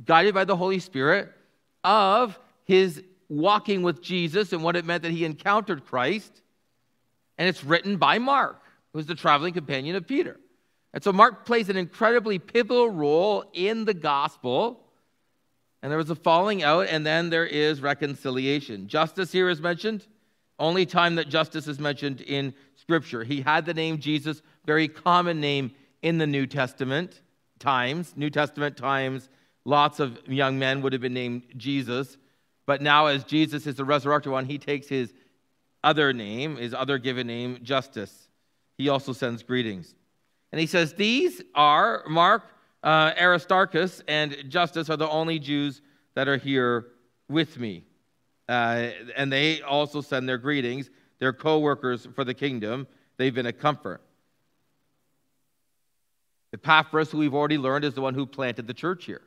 guided 0.04 0.34
by 0.34 0.44
the 0.44 0.56
Holy 0.56 0.80
Spirit, 0.80 1.32
of 1.84 2.40
his 2.64 3.04
walking 3.30 3.84
with 3.84 4.02
Jesus 4.02 4.54
and 4.54 4.64
what 4.64 4.76
it 4.76 4.86
meant 4.86 5.04
that 5.04 5.12
he 5.12 5.24
encountered 5.24 5.86
Christ. 5.86 6.42
And 7.38 7.48
it's 7.48 7.64
written 7.64 7.98
by 7.98 8.18
Mark, 8.18 8.60
who's 8.92 9.06
the 9.06 9.14
traveling 9.14 9.54
companion 9.54 9.96
of 9.96 10.08
Peter. 10.08 10.40
And 10.96 11.04
so 11.04 11.14
Mark 11.14 11.46
plays 11.46 11.70
an 11.70 11.78
incredibly 11.78 12.40
pivotal 12.40 12.90
role 12.90 13.46
in 13.54 13.86
the 13.86 13.94
gospel. 13.94 14.83
And 15.84 15.92
there 15.92 15.98
was 15.98 16.10
a 16.10 16.16
falling 16.16 16.64
out, 16.64 16.88
and 16.88 17.06
then 17.06 17.30
there 17.30 17.46
is 17.46 17.82
reconciliation. 17.82 18.88
Justus 18.88 19.34
here 19.34 19.50
is 19.50 19.60
mentioned. 19.60 20.08
Only 20.58 20.86
time 20.86 21.16
that 21.16 21.28
Justus 21.28 21.68
is 21.68 21.78
mentioned 21.78 22.22
in 22.22 22.54
Scripture. 22.76 23.26
He 23.26 23.42
had 23.42 23.66
the 23.66 23.74
name 23.74 24.00
Jesus, 24.00 24.42
very 24.66 24.88
common 24.88 25.42
name 25.42 25.72
in 26.02 26.20
the 26.20 26.26
New 26.26 26.48
Testament 26.48 27.22
times. 27.60 28.14
New 28.16 28.30
Testament 28.30 28.78
times, 28.78 29.28
lots 29.66 30.00
of 30.00 30.18
young 30.26 30.58
men 30.58 30.82
would 30.82 30.94
have 30.94 31.02
been 31.02 31.14
named 31.14 31.44
Jesus. 31.58 32.18
But 32.66 32.82
now, 32.82 33.08
as 33.08 33.26
Jesus 33.26 33.68
is 33.68 33.76
the 33.76 33.84
resurrected 33.84 34.32
one, 34.32 34.46
he 34.46 34.58
takes 34.58 34.88
his 34.88 35.14
other 35.84 36.14
name, 36.14 36.56
his 36.56 36.74
other 36.74 36.98
given 36.98 37.28
name, 37.28 37.60
Justus. 37.62 38.30
He 38.78 38.88
also 38.88 39.12
sends 39.12 39.44
greetings. 39.44 39.96
And 40.54 40.62
he 40.62 40.68
says, 40.68 40.94
These 40.94 41.42
are 41.56 42.04
Mark, 42.08 42.44
uh, 42.84 43.14
Aristarchus, 43.20 44.02
and 44.08 44.36
Justus 44.50 44.90
are 44.90 44.98
the 44.98 45.10
only 45.10 45.40
Jews 45.40 45.82
that 46.16 46.28
are 46.28 46.38
here 46.38 46.88
with 47.30 47.58
me. 47.58 47.86
Uh, 48.50 48.90
and 49.16 49.32
they 49.32 49.62
also 49.62 50.02
send 50.02 50.28
their 50.28 50.38
greetings. 50.38 50.90
They're 51.20 51.34
co 51.34 51.60
workers 51.60 52.08
for 52.14 52.24
the 52.24 52.34
kingdom. 52.34 52.88
They've 53.18 53.34
been 53.34 53.46
a 53.46 53.54
comfort. 53.54 54.02
Epaphras, 56.54 57.12
who 57.12 57.18
we've 57.18 57.34
already 57.34 57.58
learned, 57.58 57.86
is 57.86 57.94
the 57.94 58.02
one 58.02 58.14
who 58.14 58.26
planted 58.26 58.68
the 58.68 58.74
church 58.74 59.06
here. 59.06 59.22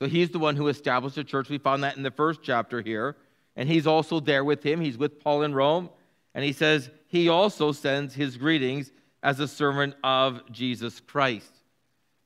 So 0.00 0.08
he's 0.08 0.30
the 0.30 0.38
one 0.38 0.56
who 0.56 0.68
established 0.68 1.16
the 1.16 1.24
church. 1.24 1.48
We 1.48 1.58
found 1.58 1.84
that 1.84 1.96
in 1.96 2.02
the 2.02 2.10
first 2.10 2.40
chapter 2.42 2.80
here. 2.80 3.16
And 3.56 3.68
he's 3.68 3.86
also 3.86 4.20
there 4.20 4.44
with 4.44 4.62
him. 4.62 4.80
He's 4.80 4.96
with 4.96 5.20
Paul 5.20 5.42
in 5.42 5.54
Rome. 5.54 5.90
And 6.34 6.44
he 6.44 6.52
says 6.52 6.90
he 7.08 7.28
also 7.28 7.72
sends 7.72 8.14
his 8.14 8.36
greetings 8.36 8.92
as 9.22 9.40
a 9.40 9.48
servant 9.48 9.94
of 10.04 10.40
Jesus 10.50 11.00
Christ. 11.00 11.57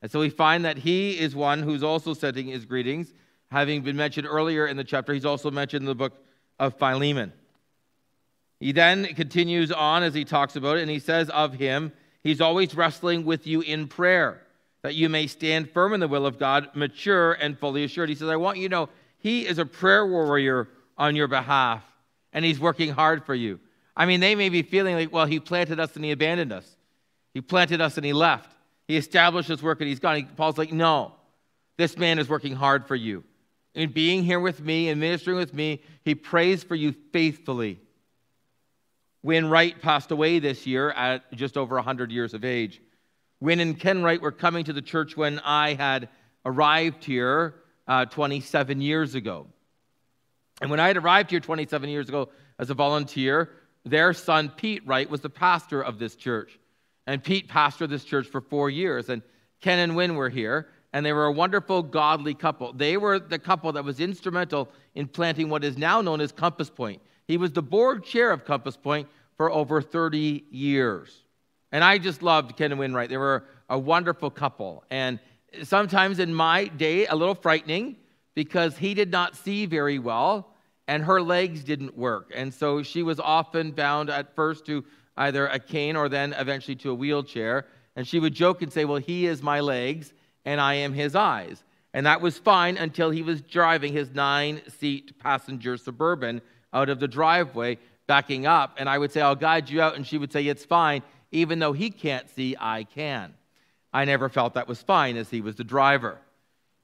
And 0.02 0.10
so 0.10 0.20
we 0.20 0.30
find 0.30 0.64
that 0.64 0.78
he 0.78 1.18
is 1.18 1.34
one 1.34 1.62
who's 1.62 1.82
also 1.82 2.12
sending 2.12 2.48
his 2.48 2.64
greetings. 2.64 3.12
Having 3.50 3.82
been 3.82 3.96
mentioned 3.96 4.26
earlier 4.26 4.66
in 4.66 4.76
the 4.76 4.84
chapter, 4.84 5.14
he's 5.14 5.24
also 5.24 5.50
mentioned 5.50 5.82
in 5.82 5.86
the 5.86 5.94
book 5.94 6.12
of 6.58 6.74
Philemon. 6.74 7.32
He 8.58 8.72
then 8.72 9.06
continues 9.14 9.70
on 9.72 10.02
as 10.02 10.14
he 10.14 10.24
talks 10.24 10.56
about 10.56 10.78
it, 10.78 10.82
and 10.82 10.90
he 10.90 10.98
says 10.98 11.28
of 11.30 11.54
him, 11.54 11.92
he's 12.22 12.40
always 12.40 12.74
wrestling 12.74 13.24
with 13.24 13.46
you 13.46 13.60
in 13.60 13.88
prayer 13.88 14.42
that 14.82 14.94
you 14.94 15.08
may 15.08 15.28
stand 15.28 15.70
firm 15.70 15.94
in 15.94 16.00
the 16.00 16.08
will 16.08 16.26
of 16.26 16.38
God, 16.38 16.68
mature 16.74 17.32
and 17.34 17.58
fully 17.58 17.84
assured. 17.84 18.08
He 18.08 18.14
says, 18.14 18.28
I 18.28 18.36
want 18.36 18.58
you 18.58 18.68
to 18.68 18.74
know 18.74 18.88
he 19.18 19.46
is 19.46 19.58
a 19.58 19.66
prayer 19.66 20.04
warrior 20.06 20.68
on 20.98 21.14
your 21.14 21.28
behalf, 21.28 21.84
and 22.32 22.44
he's 22.44 22.58
working 22.58 22.90
hard 22.92 23.24
for 23.24 23.34
you. 23.34 23.60
I 23.96 24.06
mean, 24.06 24.20
they 24.20 24.34
may 24.34 24.48
be 24.48 24.62
feeling 24.62 24.96
like, 24.96 25.12
well, 25.12 25.26
he 25.26 25.38
planted 25.38 25.78
us 25.78 25.94
and 25.94 26.04
he 26.04 26.10
abandoned 26.10 26.52
us. 26.52 26.68
He 27.34 27.40
planted 27.40 27.80
us 27.80 27.96
and 27.96 28.06
he 28.06 28.12
left. 28.12 28.50
He 28.88 28.96
established 28.96 29.48
his 29.48 29.62
work 29.62 29.80
and 29.80 29.88
he's 29.88 30.00
gone. 30.00 30.28
Paul's 30.36 30.58
like, 30.58 30.72
no, 30.72 31.12
this 31.76 31.96
man 31.96 32.18
is 32.18 32.28
working 32.28 32.54
hard 32.54 32.86
for 32.86 32.96
you. 32.96 33.24
In 33.74 33.90
being 33.92 34.22
here 34.22 34.40
with 34.40 34.60
me 34.60 34.88
and 34.88 35.00
ministering 35.00 35.38
with 35.38 35.54
me, 35.54 35.82
he 36.04 36.14
prays 36.14 36.62
for 36.62 36.74
you 36.74 36.94
faithfully. 37.12 37.80
Win 39.22 39.48
Wright 39.48 39.80
passed 39.80 40.10
away 40.10 40.40
this 40.40 40.66
year 40.66 40.90
at 40.90 41.32
just 41.32 41.56
over 41.56 41.76
100 41.76 42.10
years 42.10 42.34
of 42.34 42.44
age. 42.44 42.82
Win 43.40 43.60
and 43.60 43.78
Ken 43.78 44.02
Wright 44.02 44.20
were 44.20 44.32
coming 44.32 44.64
to 44.64 44.72
the 44.72 44.82
church 44.82 45.16
when 45.16 45.38
I 45.40 45.74
had 45.74 46.08
arrived 46.44 47.04
here 47.04 47.54
uh, 47.86 48.04
27 48.06 48.80
years 48.80 49.14
ago. 49.14 49.46
And 50.60 50.70
when 50.70 50.80
I 50.80 50.88
had 50.88 50.96
arrived 50.96 51.30
here 51.30 51.40
27 51.40 51.88
years 51.88 52.08
ago 52.08 52.28
as 52.58 52.70
a 52.70 52.74
volunteer, 52.74 53.50
their 53.84 54.12
son 54.12 54.50
Pete 54.56 54.86
Wright 54.86 55.08
was 55.08 55.20
the 55.20 55.30
pastor 55.30 55.82
of 55.82 55.98
this 55.98 56.14
church. 56.14 56.58
And 57.06 57.22
Pete 57.22 57.48
pastored 57.48 57.90
this 57.90 58.04
church 58.04 58.26
for 58.26 58.40
four 58.40 58.70
years. 58.70 59.08
And 59.08 59.22
Ken 59.60 59.78
and 59.78 59.96
Win 59.96 60.14
were 60.14 60.28
here, 60.28 60.68
and 60.92 61.04
they 61.04 61.12
were 61.12 61.26
a 61.26 61.32
wonderful, 61.32 61.82
godly 61.82 62.34
couple. 62.34 62.72
They 62.72 62.96
were 62.96 63.18
the 63.18 63.38
couple 63.38 63.72
that 63.72 63.84
was 63.84 64.00
instrumental 64.00 64.68
in 64.94 65.08
planting 65.08 65.48
what 65.48 65.64
is 65.64 65.78
now 65.78 66.00
known 66.00 66.20
as 66.20 66.32
Compass 66.32 66.70
Point. 66.70 67.00
He 67.26 67.36
was 67.36 67.52
the 67.52 67.62
board 67.62 68.04
chair 68.04 68.30
of 68.30 68.44
Compass 68.44 68.76
Point 68.76 69.08
for 69.36 69.50
over 69.50 69.80
30 69.80 70.44
years. 70.50 71.22
And 71.70 71.82
I 71.82 71.98
just 71.98 72.22
loved 72.22 72.56
Ken 72.56 72.70
and 72.72 72.78
Win 72.78 72.94
Wright. 72.94 73.08
They 73.08 73.16
were 73.16 73.44
a 73.68 73.78
wonderful 73.78 74.30
couple. 74.30 74.84
And 74.90 75.18
sometimes 75.62 76.18
in 76.18 76.34
my 76.34 76.66
day, 76.66 77.06
a 77.06 77.16
little 77.16 77.34
frightening 77.34 77.96
because 78.34 78.76
he 78.76 78.94
did 78.94 79.10
not 79.10 79.36
see 79.36 79.66
very 79.66 79.98
well 79.98 80.52
and 80.88 81.04
her 81.04 81.22
legs 81.22 81.64
didn't 81.64 81.96
work. 81.96 82.32
And 82.34 82.52
so 82.52 82.82
she 82.82 83.02
was 83.02 83.20
often 83.20 83.70
bound 83.70 84.10
at 84.10 84.34
first 84.34 84.66
to 84.66 84.84
either 85.16 85.46
a 85.46 85.58
cane 85.58 85.96
or 85.96 86.08
then 86.08 86.32
eventually 86.32 86.76
to 86.76 86.90
a 86.90 86.94
wheelchair. 86.94 87.66
And 87.96 88.06
she 88.06 88.18
would 88.18 88.34
joke 88.34 88.62
and 88.62 88.72
say, 88.72 88.84
Well, 88.84 88.98
he 88.98 89.26
is 89.26 89.42
my 89.42 89.60
legs 89.60 90.12
and 90.44 90.60
I 90.60 90.74
am 90.74 90.92
his 90.92 91.14
eyes. 91.14 91.62
And 91.94 92.06
that 92.06 92.20
was 92.20 92.38
fine 92.38 92.78
until 92.78 93.10
he 93.10 93.22
was 93.22 93.42
driving 93.42 93.92
his 93.92 94.10
nine 94.14 94.62
seat 94.78 95.18
passenger 95.18 95.76
suburban 95.76 96.40
out 96.72 96.88
of 96.88 97.00
the 97.00 97.08
driveway, 97.08 97.78
backing 98.06 98.46
up. 98.46 98.76
And 98.78 98.88
I 98.88 98.96
would 98.96 99.12
say, 99.12 99.20
I'll 99.20 99.36
guide 99.36 99.68
you 99.68 99.82
out. 99.82 99.94
And 99.94 100.06
she 100.06 100.18
would 100.18 100.32
say, 100.32 100.46
It's 100.46 100.64
fine 100.64 101.02
even 101.32 101.58
though 101.58 101.72
he 101.72 101.90
can't 101.90 102.28
see, 102.30 102.54
I 102.60 102.84
can. 102.84 103.34
I 103.92 104.04
never 104.04 104.28
felt 104.28 104.54
that 104.54 104.68
was 104.68 104.82
fine 104.82 105.16
as 105.16 105.30
he 105.30 105.40
was 105.40 105.56
the 105.56 105.64
driver. 105.64 106.18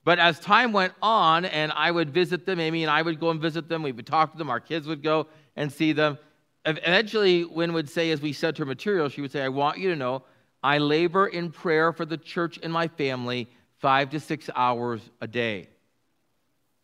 But 0.05 0.19
as 0.19 0.41
time 0.41 0.73
went 0.73 0.95
on, 1.03 1.45
and 1.45 1.71
I 1.73 1.91
would 1.91 2.11
visit 2.11 2.47
them, 2.47 2.59
Amy 2.59 2.83
and 2.83 2.91
I 2.91 3.03
would 3.03 3.21
go 3.21 3.31
and 3.31 3.41
visit 3.41 3.69
them, 3.69 3.83
we 3.83 3.93
would 3.93 4.07
talk 4.07 4.33
to 4.33 4.39
them, 4.39 4.51
our 4.51 4.61
kids 4.61 4.87
would 4.87 5.03
go 5.03 5.27
and 5.55 5.71
see 5.71 5.93
them. 5.93 6.19
Eventually, 6.69 7.45
Win 7.45 7.73
would 7.73 7.89
say, 7.89 8.11
as 8.11 8.21
we 8.21 8.35
sent 8.35 8.59
her 8.59 8.67
material, 8.67 9.09
she 9.09 9.23
would 9.23 9.33
say, 9.33 9.43
I 9.43 9.49
want 9.49 9.79
you 9.79 9.89
to 9.89 9.97
know 9.97 10.23
I 10.63 10.77
labor 10.79 11.27
in 11.27 11.51
prayer 11.51 11.95
for 11.95 12.05
the 12.05 12.19
church 12.19 12.59
and 12.63 12.71
my 12.71 12.89
family 12.89 13.49
five 13.79 14.11
to 14.11 14.21
six 14.21 14.51
hours 14.55 15.01
a 15.23 15.27
day. 15.27 15.69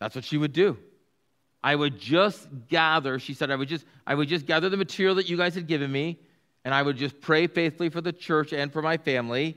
That's 0.01 0.15
what 0.15 0.25
she 0.25 0.39
would 0.39 0.55
do. 0.55 0.79
I 1.63 1.75
would 1.75 1.99
just 1.99 2.49
gather, 2.69 3.19
she 3.19 3.35
said, 3.35 3.51
I 3.51 3.57
would 3.57 3.69
just, 3.69 3.85
I 4.07 4.15
would 4.15 4.29
just 4.29 4.47
gather 4.47 4.71
the 4.71 4.77
material 4.79 5.17
that 5.17 5.29
you 5.29 5.37
guys 5.37 5.55
had 5.55 5.67
given 5.67 5.93
me 5.93 6.19
and 6.65 6.73
I 6.73 6.81
would 6.81 6.97
just 6.97 7.21
pray 7.21 7.47
faithfully 7.47 7.91
for 7.91 8.01
the 8.01 8.13
church 8.13 8.55
and 8.55 8.73
for 8.73 8.81
my 8.81 8.97
family 8.97 9.57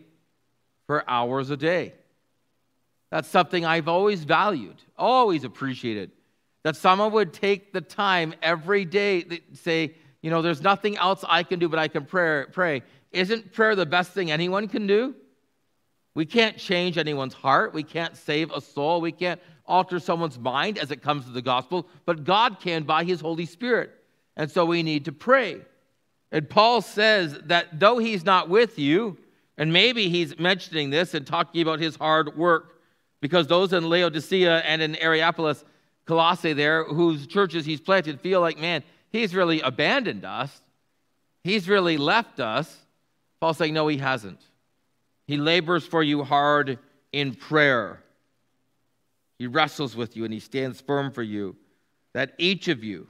for 0.87 1.09
hours 1.09 1.51
a 1.51 1.57
day. 1.57 1.93
That's 3.11 3.29
something 3.29 3.65
I've 3.65 3.87
always 3.87 4.25
valued, 4.25 4.75
always 4.97 5.45
appreciated. 5.45 6.11
That 6.63 6.75
someone 6.75 7.13
would 7.13 7.31
take 7.31 7.71
the 7.71 7.79
time 7.79 8.33
every 8.41 8.83
day 8.83 9.41
say, 9.53 9.95
you 10.21 10.29
know, 10.29 10.41
there's 10.41 10.61
nothing 10.61 10.97
else 10.97 11.23
I 11.27 11.43
can 11.43 11.59
do, 11.59 11.69
but 11.69 11.79
I 11.79 11.87
can 11.87 12.05
pray. 12.05 12.45
pray. 12.51 12.83
Isn't 13.11 13.53
prayer 13.53 13.75
the 13.75 13.85
best 13.85 14.11
thing 14.11 14.31
anyone 14.31 14.67
can 14.67 14.87
do? 14.87 15.15
We 16.13 16.25
can't 16.25 16.57
change 16.57 16.97
anyone's 16.97 17.33
heart. 17.33 17.73
We 17.73 17.83
can't 17.83 18.17
save 18.17 18.51
a 18.51 18.59
soul. 18.59 19.01
We 19.01 19.11
can't 19.11 19.39
alter 19.67 19.99
someone's 19.99 20.39
mind 20.39 20.77
as 20.77 20.91
it 20.91 21.01
comes 21.01 21.25
to 21.25 21.31
the 21.31 21.41
gospel, 21.41 21.87
but 22.05 22.23
God 22.23 22.59
can 22.59 22.83
by 22.83 23.03
his 23.03 23.21
Holy 23.21 23.45
Spirit. 23.45 23.91
And 24.35 24.49
so 24.49 24.65
we 24.65 24.81
need 24.81 25.05
to 25.05 25.11
pray. 25.11 25.61
And 26.31 26.49
Paul 26.49 26.81
says 26.81 27.37
that 27.45 27.79
though 27.79 27.97
he's 27.97 28.25
not 28.25 28.49
with 28.49 28.79
you, 28.79 29.17
and 29.57 29.73
maybe 29.73 30.09
he's 30.09 30.37
mentioning 30.37 30.89
this 30.89 31.13
and 31.13 31.25
talking 31.25 31.61
about 31.61 31.79
his 31.79 31.95
hard 31.95 32.37
work, 32.37 32.79
because 33.21 33.47
those 33.47 33.73
in 33.73 33.89
Laodicea 33.89 34.59
and 34.59 34.81
in 34.81 34.93
Hierapolis, 34.93 35.63
Colossae, 36.05 36.53
there, 36.53 36.83
whose 36.83 37.27
churches 37.27 37.65
he's 37.65 37.81
planted, 37.81 38.21
feel 38.21 38.39
like, 38.39 38.59
man, 38.59 38.83
he's 39.11 39.35
really 39.35 39.61
abandoned 39.61 40.25
us. 40.25 40.61
He's 41.43 41.69
really 41.69 41.97
left 41.97 42.39
us. 42.39 42.75
Paul's 43.39 43.57
saying, 43.57 43.73
no, 43.73 43.87
he 43.87 43.97
hasn't. 43.97 44.41
He 45.27 45.37
labors 45.37 45.85
for 45.85 46.03
you 46.03 46.23
hard 46.23 46.79
in 47.11 47.35
prayer. 47.35 48.03
He 49.37 49.47
wrestles 49.47 49.95
with 49.95 50.17
you 50.17 50.25
and 50.25 50.33
he 50.33 50.39
stands 50.39 50.81
firm 50.81 51.11
for 51.11 51.23
you, 51.23 51.55
that 52.13 52.33
each 52.37 52.67
of 52.67 52.83
you 52.83 53.07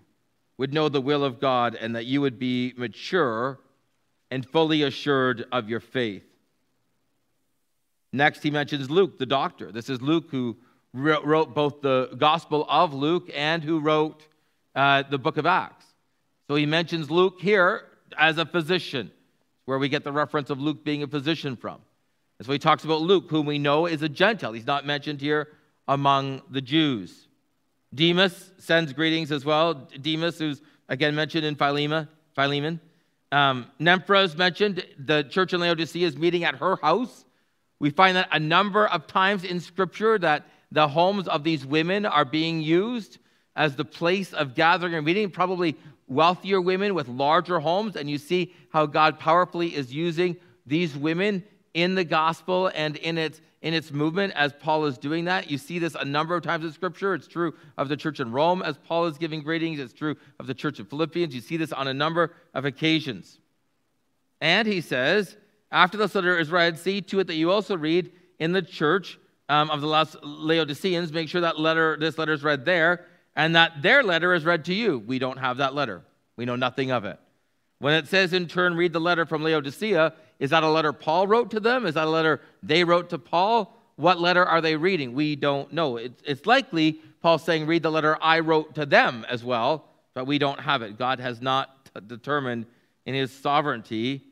would 0.57 0.73
know 0.73 0.89
the 0.89 1.01
will 1.01 1.23
of 1.23 1.39
God 1.39 1.75
and 1.75 1.95
that 1.95 2.05
you 2.05 2.21
would 2.21 2.37
be 2.37 2.73
mature 2.77 3.59
and 4.29 4.45
fully 4.45 4.83
assured 4.83 5.45
of 5.51 5.69
your 5.69 5.79
faith. 5.79 6.23
Next, 8.11 8.43
he 8.43 8.51
mentions 8.51 8.89
Luke, 8.89 9.17
the 9.17 9.25
doctor. 9.25 9.71
This 9.71 9.89
is 9.89 10.01
Luke 10.01 10.27
who 10.31 10.57
wrote 10.93 11.53
both 11.53 11.81
the 11.81 12.15
Gospel 12.17 12.65
of 12.69 12.93
Luke 12.93 13.29
and 13.35 13.63
who 13.63 13.79
wrote 13.79 14.27
uh, 14.75 15.03
the 15.09 15.17
book 15.17 15.37
of 15.37 15.45
Acts. 15.45 15.86
So 16.47 16.55
he 16.55 16.65
mentions 16.65 17.11
Luke 17.11 17.39
here 17.39 17.83
as 18.17 18.37
a 18.37 18.45
physician, 18.45 19.11
where 19.65 19.77
we 19.77 19.89
get 19.89 20.03
the 20.03 20.11
reference 20.11 20.49
of 20.49 20.59
Luke 20.59 20.83
being 20.83 21.03
a 21.03 21.07
physician 21.07 21.55
from. 21.57 21.81
And 22.39 22.45
so 22.45 22.51
he 22.51 22.59
talks 22.59 22.83
about 22.83 23.01
Luke, 23.01 23.25
whom 23.29 23.45
we 23.45 23.59
know 23.59 23.85
is 23.85 24.01
a 24.01 24.09
Gentile. 24.09 24.53
He's 24.53 24.67
not 24.67 24.85
mentioned 24.85 25.19
here 25.19 25.49
among 25.87 26.41
the 26.49 26.61
Jews. 26.61 27.27
Demas 27.93 28.51
sends 28.57 28.93
greetings 28.93 29.31
as 29.31 29.43
well. 29.43 29.73
Demas, 30.01 30.37
who's 30.37 30.61
again 30.87 31.15
mentioned 31.15 31.45
in 31.45 31.55
Philemon. 31.55 32.07
Philemon. 32.35 32.79
Um, 33.31 33.67
mentioned. 33.79 34.85
The 34.99 35.23
church 35.23 35.53
in 35.53 35.59
Laodicea 35.59 36.07
is 36.07 36.17
meeting 36.17 36.43
at 36.43 36.55
her 36.55 36.77
house. 36.77 37.25
We 37.79 37.89
find 37.89 38.17
that 38.17 38.29
a 38.31 38.39
number 38.39 38.87
of 38.87 39.07
times 39.07 39.43
in 39.43 39.59
Scripture 39.59 40.17
that 40.19 40.47
the 40.71 40.87
homes 40.87 41.27
of 41.27 41.43
these 41.43 41.65
women 41.65 42.05
are 42.05 42.25
being 42.25 42.61
used 42.61 43.17
as 43.55 43.75
the 43.75 43.85
place 43.85 44.33
of 44.33 44.55
gathering 44.55 44.93
and 44.93 45.05
meeting, 45.05 45.29
probably 45.29 45.75
wealthier 46.07 46.61
women 46.61 46.93
with 46.95 47.07
larger 47.07 47.59
homes. 47.59 47.95
And 47.95 48.09
you 48.09 48.17
see 48.17 48.53
how 48.71 48.85
God 48.85 49.19
powerfully 49.19 49.75
is 49.75 49.93
using 49.93 50.37
these 50.65 50.95
women 50.95 51.43
in 51.73 51.95
the 51.95 52.03
gospel 52.03 52.71
and 52.73 52.95
in 52.97 53.17
its 53.17 53.41
in 53.61 53.73
its 53.73 53.91
movement 53.91 54.33
as 54.35 54.53
Paul 54.53 54.85
is 54.85 54.97
doing 54.97 55.25
that. 55.25 55.49
You 55.49 55.57
see 55.57 55.79
this 55.79 55.95
a 55.95 56.05
number 56.05 56.35
of 56.35 56.43
times 56.43 56.63
in 56.63 56.71
Scripture. 56.71 57.15
It's 57.15 57.27
true 57.27 57.55
of 57.77 57.89
the 57.89 57.97
church 57.97 58.19
in 58.19 58.31
Rome 58.31 58.61
as 58.61 58.77
Paul 58.77 59.05
is 59.05 59.17
giving 59.17 59.41
greetings. 59.41 59.79
It's 59.79 59.93
true 59.93 60.15
of 60.39 60.47
the 60.47 60.53
church 60.53 60.79
of 60.79 60.87
Philippians. 60.89 61.33
You 61.33 61.41
see 61.41 61.57
this 61.57 61.73
on 61.73 61.87
a 61.87 61.93
number 61.93 62.33
of 62.53 62.65
occasions. 62.65 63.39
And 64.39 64.67
he 64.67 64.81
says, 64.81 65.35
after 65.71 65.97
this 65.97 66.13
letter 66.13 66.37
is 66.37 66.51
read, 66.51 66.77
see 66.77 67.01
to 67.01 67.19
it 67.19 67.27
that 67.27 67.35
you 67.35 67.51
also 67.51 67.75
read 67.75 68.11
in 68.39 68.51
the 68.51 68.61
church 68.61 69.17
um, 69.49 69.71
of 69.71 69.81
the 69.81 69.87
Laodiceans. 70.23 71.11
Make 71.11 71.27
sure 71.27 71.41
that 71.41 71.59
letter, 71.59 71.97
this 71.99 72.17
letter 72.17 72.33
is 72.33 72.43
read 72.43 72.63
there, 72.63 73.05
and 73.37 73.55
that 73.55 73.83
their 73.83 74.03
letter 74.03 74.33
is 74.33 74.43
read 74.43 74.65
to 74.65 74.73
you. 74.73 74.99
We 74.99 75.19
don't 75.19 75.37
have 75.37 75.57
that 75.57 75.75
letter. 75.75 76.01
We 76.35 76.43
know 76.45 76.55
nothing 76.55 76.91
of 76.91 77.05
it. 77.05 77.19
When 77.79 77.93
it 77.93 78.07
says 78.07 78.33
in 78.33 78.47
turn, 78.47 78.75
read 78.75 78.91
the 78.91 78.99
letter 78.99 79.27
from 79.27 79.43
Laodicea, 79.43 80.13
is 80.39 80.49
that 80.49 80.63
a 80.63 80.69
letter 80.69 80.91
Paul 80.91 81.27
wrote 81.27 81.51
to 81.51 81.59
them? 81.59 81.85
Is 81.85 81.93
that 81.93 82.07
a 82.07 82.09
letter 82.09 82.41
they 82.63 82.83
wrote 82.83 83.11
to 83.11 83.19
Paul? 83.19 83.77
What 83.95 84.19
letter 84.19 84.43
are 84.43 84.59
they 84.59 84.75
reading? 84.75 85.13
We 85.13 85.35
don't 85.35 85.71
know. 85.71 85.97
It's, 85.97 86.21
it's 86.25 86.45
likely 86.47 86.93
Paul 87.21 87.37
saying, 87.37 87.67
read 87.67 87.83
the 87.83 87.91
letter 87.91 88.17
I 88.19 88.39
wrote 88.39 88.73
to 88.75 88.87
them 88.87 89.23
as 89.29 89.43
well, 89.43 89.85
but 90.15 90.25
we 90.25 90.39
don't 90.39 90.59
have 90.59 90.81
it. 90.81 90.97
God 90.97 91.19
has 91.19 91.39
not 91.39 91.85
t- 91.85 92.01
determined 92.07 92.65
in 93.05 93.13
his 93.13 93.31
sovereignty 93.31 94.23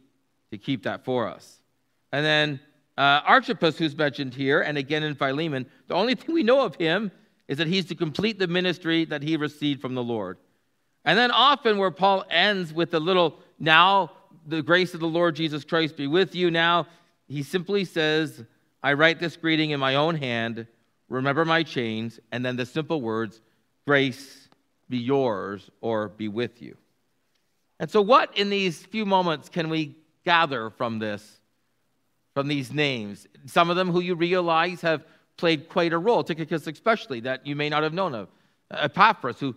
to 0.52 0.58
keep 0.58 0.84
that 0.84 1.06
for 1.06 1.28
us. 1.28 1.60
And 2.12 2.26
then 2.26 2.60
uh, 2.98 3.22
Archippus, 3.26 3.78
who's 3.78 3.96
mentioned 3.96 4.34
here, 4.34 4.62
and 4.62 4.80
again 4.80 5.04
in 5.04 5.14
Philemon, 5.14 5.68
the 5.88 5.94
only 5.94 6.16
thing 6.16 6.34
we 6.34 6.44
know 6.44 6.66
of 6.66 6.76
him 6.76 7.12
is 7.48 7.58
that 7.58 7.68
he's 7.68 7.86
to 7.86 7.96
complete 7.96 8.40
the 8.40 8.48
ministry 8.48 9.06
that 9.06 9.22
he 9.22 9.38
received 9.38 9.82
from 9.82 9.96
the 9.96 10.04
Lord. 10.04 10.38
And 11.04 11.18
then 11.18 11.32
often 11.32 11.78
where 11.78 11.92
Paul 11.92 12.26
ends 12.30 12.74
with 12.74 12.94
a 12.94 13.00
little, 13.00 13.38
now 13.60 14.12
the 14.48 14.64
grace 14.64 14.94
of 14.94 15.00
the 15.00 15.08
Lord 15.08 15.36
Jesus 15.36 15.64
Christ 15.64 15.96
be 15.96 16.08
with 16.08 16.36
you. 16.36 16.50
Now 16.50 16.88
he 17.28 17.44
simply 17.44 17.86
says, 17.86 18.44
I 18.82 18.94
write 18.94 19.20
this 19.20 19.38
greeting 19.38 19.72
in 19.72 19.80
my 19.80 19.96
own 19.96 20.16
hand. 20.16 20.68
Remember 21.10 21.46
my 21.46 21.64
chains. 21.64 22.20
And 22.32 22.44
then 22.44 22.56
the 22.56 22.66
simple 22.66 23.02
words, 23.02 23.42
grace 23.86 24.50
be 24.90 24.98
yours 24.98 25.70
or 25.82 26.10
be 26.10 26.28
with 26.28 26.62
you. 26.62 26.78
And 27.80 27.90
so, 27.90 28.02
what 28.02 28.36
in 28.38 28.50
these 28.50 28.86
few 28.86 29.06
moments 29.06 29.50
can 29.50 29.70
we 29.70 29.96
gather 30.24 30.70
from 30.70 31.00
this, 31.00 31.40
from 32.34 32.48
these 32.48 32.72
names? 32.72 33.28
Some 33.46 33.70
of 33.70 33.76
them 33.76 33.92
who 33.92 34.00
you 34.00 34.16
realize 34.16 34.82
have 34.82 35.04
played 35.38 35.70
quite 35.70 35.94
a 35.94 35.98
role, 35.98 36.24
Tychicus 36.24 36.68
especially, 36.68 37.20
that 37.22 37.46
you 37.46 37.56
may 37.56 37.70
not 37.70 37.84
have 37.84 37.94
known 37.94 38.16
of. 38.16 38.30
Epaphras, 38.72 39.40
who 39.40 39.56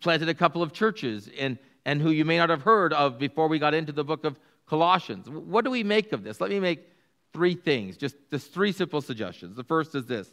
planted 0.00 0.28
a 0.28 0.34
couple 0.34 0.62
of 0.62 0.72
churches 0.72 1.28
and, 1.38 1.58
and 1.84 2.00
who 2.00 2.10
you 2.10 2.24
may 2.24 2.36
not 2.36 2.50
have 2.50 2.62
heard 2.62 2.92
of 2.92 3.18
before 3.18 3.48
we 3.48 3.58
got 3.58 3.74
into 3.74 3.92
the 3.92 4.04
book 4.04 4.24
of 4.24 4.38
Colossians. 4.66 5.28
What 5.28 5.64
do 5.64 5.70
we 5.70 5.82
make 5.82 6.12
of 6.12 6.22
this? 6.22 6.40
Let 6.40 6.50
me 6.50 6.60
make 6.60 6.86
three 7.32 7.54
things, 7.54 7.96
just, 7.96 8.16
just 8.30 8.52
three 8.52 8.72
simple 8.72 9.00
suggestions. 9.00 9.56
The 9.56 9.64
first 9.64 9.94
is 9.94 10.06
this 10.06 10.28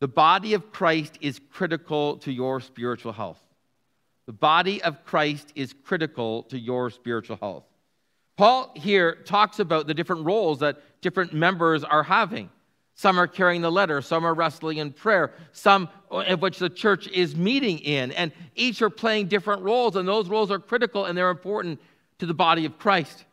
the 0.00 0.08
body 0.08 0.54
of 0.54 0.72
Christ 0.72 1.16
is 1.20 1.40
critical 1.50 2.16
to 2.18 2.32
your 2.32 2.60
spiritual 2.60 3.12
health. 3.12 3.40
The 4.26 4.32
body 4.32 4.82
of 4.82 5.04
Christ 5.04 5.52
is 5.54 5.74
critical 5.84 6.42
to 6.44 6.58
your 6.58 6.90
spiritual 6.90 7.36
health. 7.36 7.64
Paul 8.36 8.72
here 8.74 9.14
talks 9.14 9.60
about 9.60 9.86
the 9.86 9.94
different 9.94 10.24
roles 10.24 10.58
that 10.58 10.80
different 11.02 11.32
members 11.32 11.84
are 11.84 12.02
having. 12.02 12.50
Some 12.94 13.18
are 13.18 13.26
carrying 13.26 13.62
the 13.62 13.72
letter, 13.72 14.02
some 14.02 14.24
are 14.24 14.34
wrestling 14.34 14.78
in 14.78 14.92
prayer, 14.92 15.32
some 15.52 15.88
of 16.10 16.42
which 16.42 16.58
the 16.58 16.68
church 16.68 17.08
is 17.08 17.34
meeting 17.34 17.78
in. 17.78 18.12
And 18.12 18.32
each 18.54 18.82
are 18.82 18.90
playing 18.90 19.28
different 19.28 19.62
roles, 19.62 19.96
and 19.96 20.06
those 20.06 20.28
roles 20.28 20.50
are 20.50 20.58
critical 20.58 21.06
and 21.06 21.16
they're 21.16 21.30
important 21.30 21.80
to 22.18 22.26
the 22.26 22.34
body 22.34 22.66
of 22.66 22.78
Christ. 22.78 23.24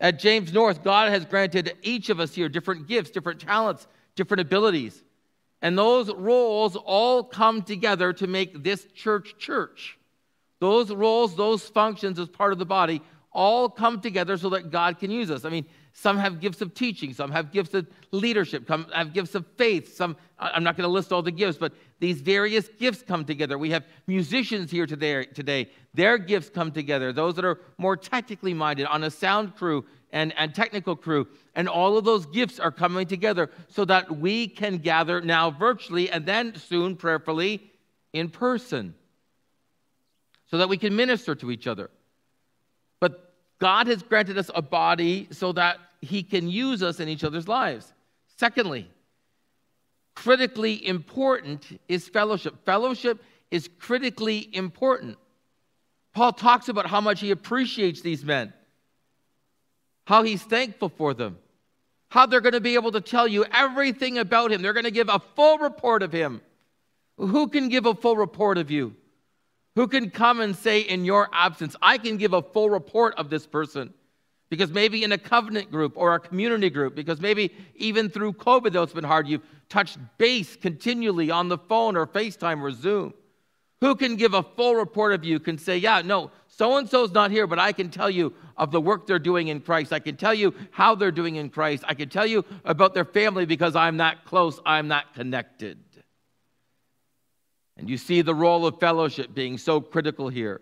At 0.00 0.18
James 0.18 0.52
North, 0.52 0.82
God 0.82 1.10
has 1.10 1.24
granted 1.24 1.76
each 1.82 2.08
of 2.08 2.18
us 2.18 2.34
here 2.34 2.48
different 2.48 2.88
gifts, 2.88 3.10
different 3.10 3.40
talents, 3.40 3.86
different 4.16 4.40
abilities. 4.40 5.02
And 5.60 5.78
those 5.78 6.12
roles 6.12 6.74
all 6.74 7.22
come 7.22 7.62
together 7.62 8.12
to 8.14 8.26
make 8.26 8.64
this 8.64 8.84
church 8.94 9.36
church. 9.38 9.96
Those 10.58 10.90
roles, 10.90 11.36
those 11.36 11.62
functions 11.68 12.18
as 12.18 12.28
part 12.28 12.52
of 12.52 12.58
the 12.58 12.66
body, 12.66 13.00
all 13.30 13.68
come 13.68 14.00
together 14.00 14.36
so 14.36 14.50
that 14.50 14.70
God 14.70 14.98
can 14.98 15.10
use 15.10 15.30
us. 15.30 15.44
I 15.44 15.50
mean, 15.50 15.66
some 15.92 16.16
have 16.18 16.40
gifts 16.40 16.60
of 16.60 16.74
teaching, 16.74 17.12
some 17.12 17.30
have 17.30 17.52
gifts 17.52 17.74
of 17.74 17.86
leadership, 18.10 18.66
some 18.66 18.86
have 18.94 19.12
gifts 19.12 19.34
of 19.34 19.46
faith. 19.56 19.94
Some 19.94 20.16
I'm 20.38 20.64
not 20.64 20.76
going 20.76 20.88
to 20.88 20.92
list 20.92 21.12
all 21.12 21.22
the 21.22 21.30
gifts, 21.30 21.58
but 21.58 21.72
these 22.00 22.20
various 22.20 22.68
gifts 22.68 23.02
come 23.02 23.24
together. 23.24 23.58
We 23.58 23.70
have 23.70 23.84
musicians 24.06 24.70
here 24.70 24.86
today, 24.86 25.26
today. 25.26 25.70
Their 25.94 26.18
gifts 26.18 26.48
come 26.48 26.72
together. 26.72 27.12
Those 27.12 27.36
that 27.36 27.44
are 27.44 27.60
more 27.78 27.96
technically 27.96 28.54
minded 28.54 28.86
on 28.86 29.04
a 29.04 29.10
sound 29.10 29.54
crew 29.54 29.84
and, 30.10 30.34
and 30.36 30.54
technical 30.54 30.96
crew. 30.96 31.28
And 31.54 31.68
all 31.68 31.96
of 31.96 32.04
those 32.04 32.26
gifts 32.26 32.58
are 32.58 32.72
coming 32.72 33.06
together 33.06 33.50
so 33.68 33.84
that 33.84 34.18
we 34.18 34.48
can 34.48 34.78
gather 34.78 35.20
now 35.20 35.50
virtually 35.50 36.10
and 36.10 36.26
then 36.26 36.56
soon 36.56 36.96
prayerfully 36.96 37.70
in 38.12 38.28
person 38.28 38.94
so 40.50 40.58
that 40.58 40.68
we 40.68 40.76
can 40.76 40.94
minister 40.94 41.34
to 41.34 41.50
each 41.50 41.66
other. 41.66 41.90
God 43.62 43.86
has 43.86 44.02
granted 44.02 44.36
us 44.38 44.50
a 44.56 44.60
body 44.60 45.28
so 45.30 45.52
that 45.52 45.78
he 46.00 46.24
can 46.24 46.48
use 46.48 46.82
us 46.82 46.98
in 46.98 47.08
each 47.08 47.22
other's 47.22 47.46
lives. 47.46 47.92
Secondly, 48.36 48.90
critically 50.16 50.84
important 50.84 51.80
is 51.86 52.08
fellowship. 52.08 52.64
Fellowship 52.64 53.22
is 53.52 53.70
critically 53.78 54.48
important. 54.52 55.16
Paul 56.12 56.32
talks 56.32 56.68
about 56.68 56.86
how 56.86 57.00
much 57.00 57.20
he 57.20 57.30
appreciates 57.30 58.00
these 58.00 58.24
men, 58.24 58.52
how 60.06 60.24
he's 60.24 60.42
thankful 60.42 60.88
for 60.88 61.14
them, 61.14 61.38
how 62.08 62.26
they're 62.26 62.40
going 62.40 62.54
to 62.54 62.60
be 62.60 62.74
able 62.74 62.90
to 62.90 63.00
tell 63.00 63.28
you 63.28 63.44
everything 63.52 64.18
about 64.18 64.50
him. 64.50 64.60
They're 64.60 64.72
going 64.72 64.86
to 64.86 64.90
give 64.90 65.08
a 65.08 65.20
full 65.36 65.58
report 65.58 66.02
of 66.02 66.10
him. 66.10 66.40
Who 67.16 67.46
can 67.46 67.68
give 67.68 67.86
a 67.86 67.94
full 67.94 68.16
report 68.16 68.58
of 68.58 68.72
you? 68.72 68.96
Who 69.74 69.88
can 69.88 70.10
come 70.10 70.40
and 70.40 70.54
say 70.54 70.80
in 70.80 71.04
your 71.04 71.28
absence, 71.32 71.74
I 71.80 71.98
can 71.98 72.18
give 72.18 72.34
a 72.34 72.42
full 72.42 72.68
report 72.68 73.14
of 73.16 73.30
this 73.30 73.46
person? 73.46 73.94
Because 74.50 74.70
maybe 74.70 75.02
in 75.02 75.12
a 75.12 75.18
covenant 75.18 75.70
group 75.70 75.94
or 75.96 76.14
a 76.14 76.20
community 76.20 76.68
group, 76.68 76.94
because 76.94 77.20
maybe 77.22 77.54
even 77.76 78.10
through 78.10 78.34
COVID, 78.34 78.72
though 78.72 78.82
it's 78.82 78.92
been 78.92 79.02
hard, 79.02 79.26
you've 79.26 79.46
touched 79.70 79.98
base 80.18 80.56
continually 80.56 81.30
on 81.30 81.48
the 81.48 81.56
phone 81.56 81.96
or 81.96 82.06
FaceTime 82.06 82.60
or 82.60 82.70
Zoom. 82.70 83.14
Who 83.80 83.94
can 83.96 84.16
give 84.16 84.34
a 84.34 84.42
full 84.42 84.74
report 84.74 85.14
of 85.14 85.24
you, 85.24 85.40
can 85.40 85.56
say, 85.56 85.78
yeah, 85.78 86.02
no, 86.02 86.30
so 86.48 86.76
and 86.76 86.88
so's 86.88 87.12
not 87.12 87.30
here, 87.30 87.46
but 87.46 87.58
I 87.58 87.72
can 87.72 87.88
tell 87.88 88.10
you 88.10 88.34
of 88.58 88.70
the 88.70 88.80
work 88.80 89.06
they're 89.06 89.18
doing 89.18 89.48
in 89.48 89.60
Christ. 89.60 89.92
I 89.92 89.98
can 90.00 90.16
tell 90.16 90.34
you 90.34 90.54
how 90.70 90.94
they're 90.94 91.10
doing 91.10 91.36
in 91.36 91.48
Christ. 91.48 91.82
I 91.88 91.94
can 91.94 92.10
tell 92.10 92.26
you 92.26 92.44
about 92.66 92.92
their 92.92 93.06
family 93.06 93.46
because 93.46 93.74
I'm 93.74 93.96
not 93.96 94.26
close, 94.26 94.60
I'm 94.66 94.86
not 94.86 95.14
connected. 95.14 95.78
And 97.82 97.90
you 97.90 97.98
see 97.98 98.22
the 98.22 98.32
role 98.32 98.64
of 98.64 98.78
fellowship 98.78 99.34
being 99.34 99.58
so 99.58 99.80
critical 99.80 100.28
here. 100.28 100.60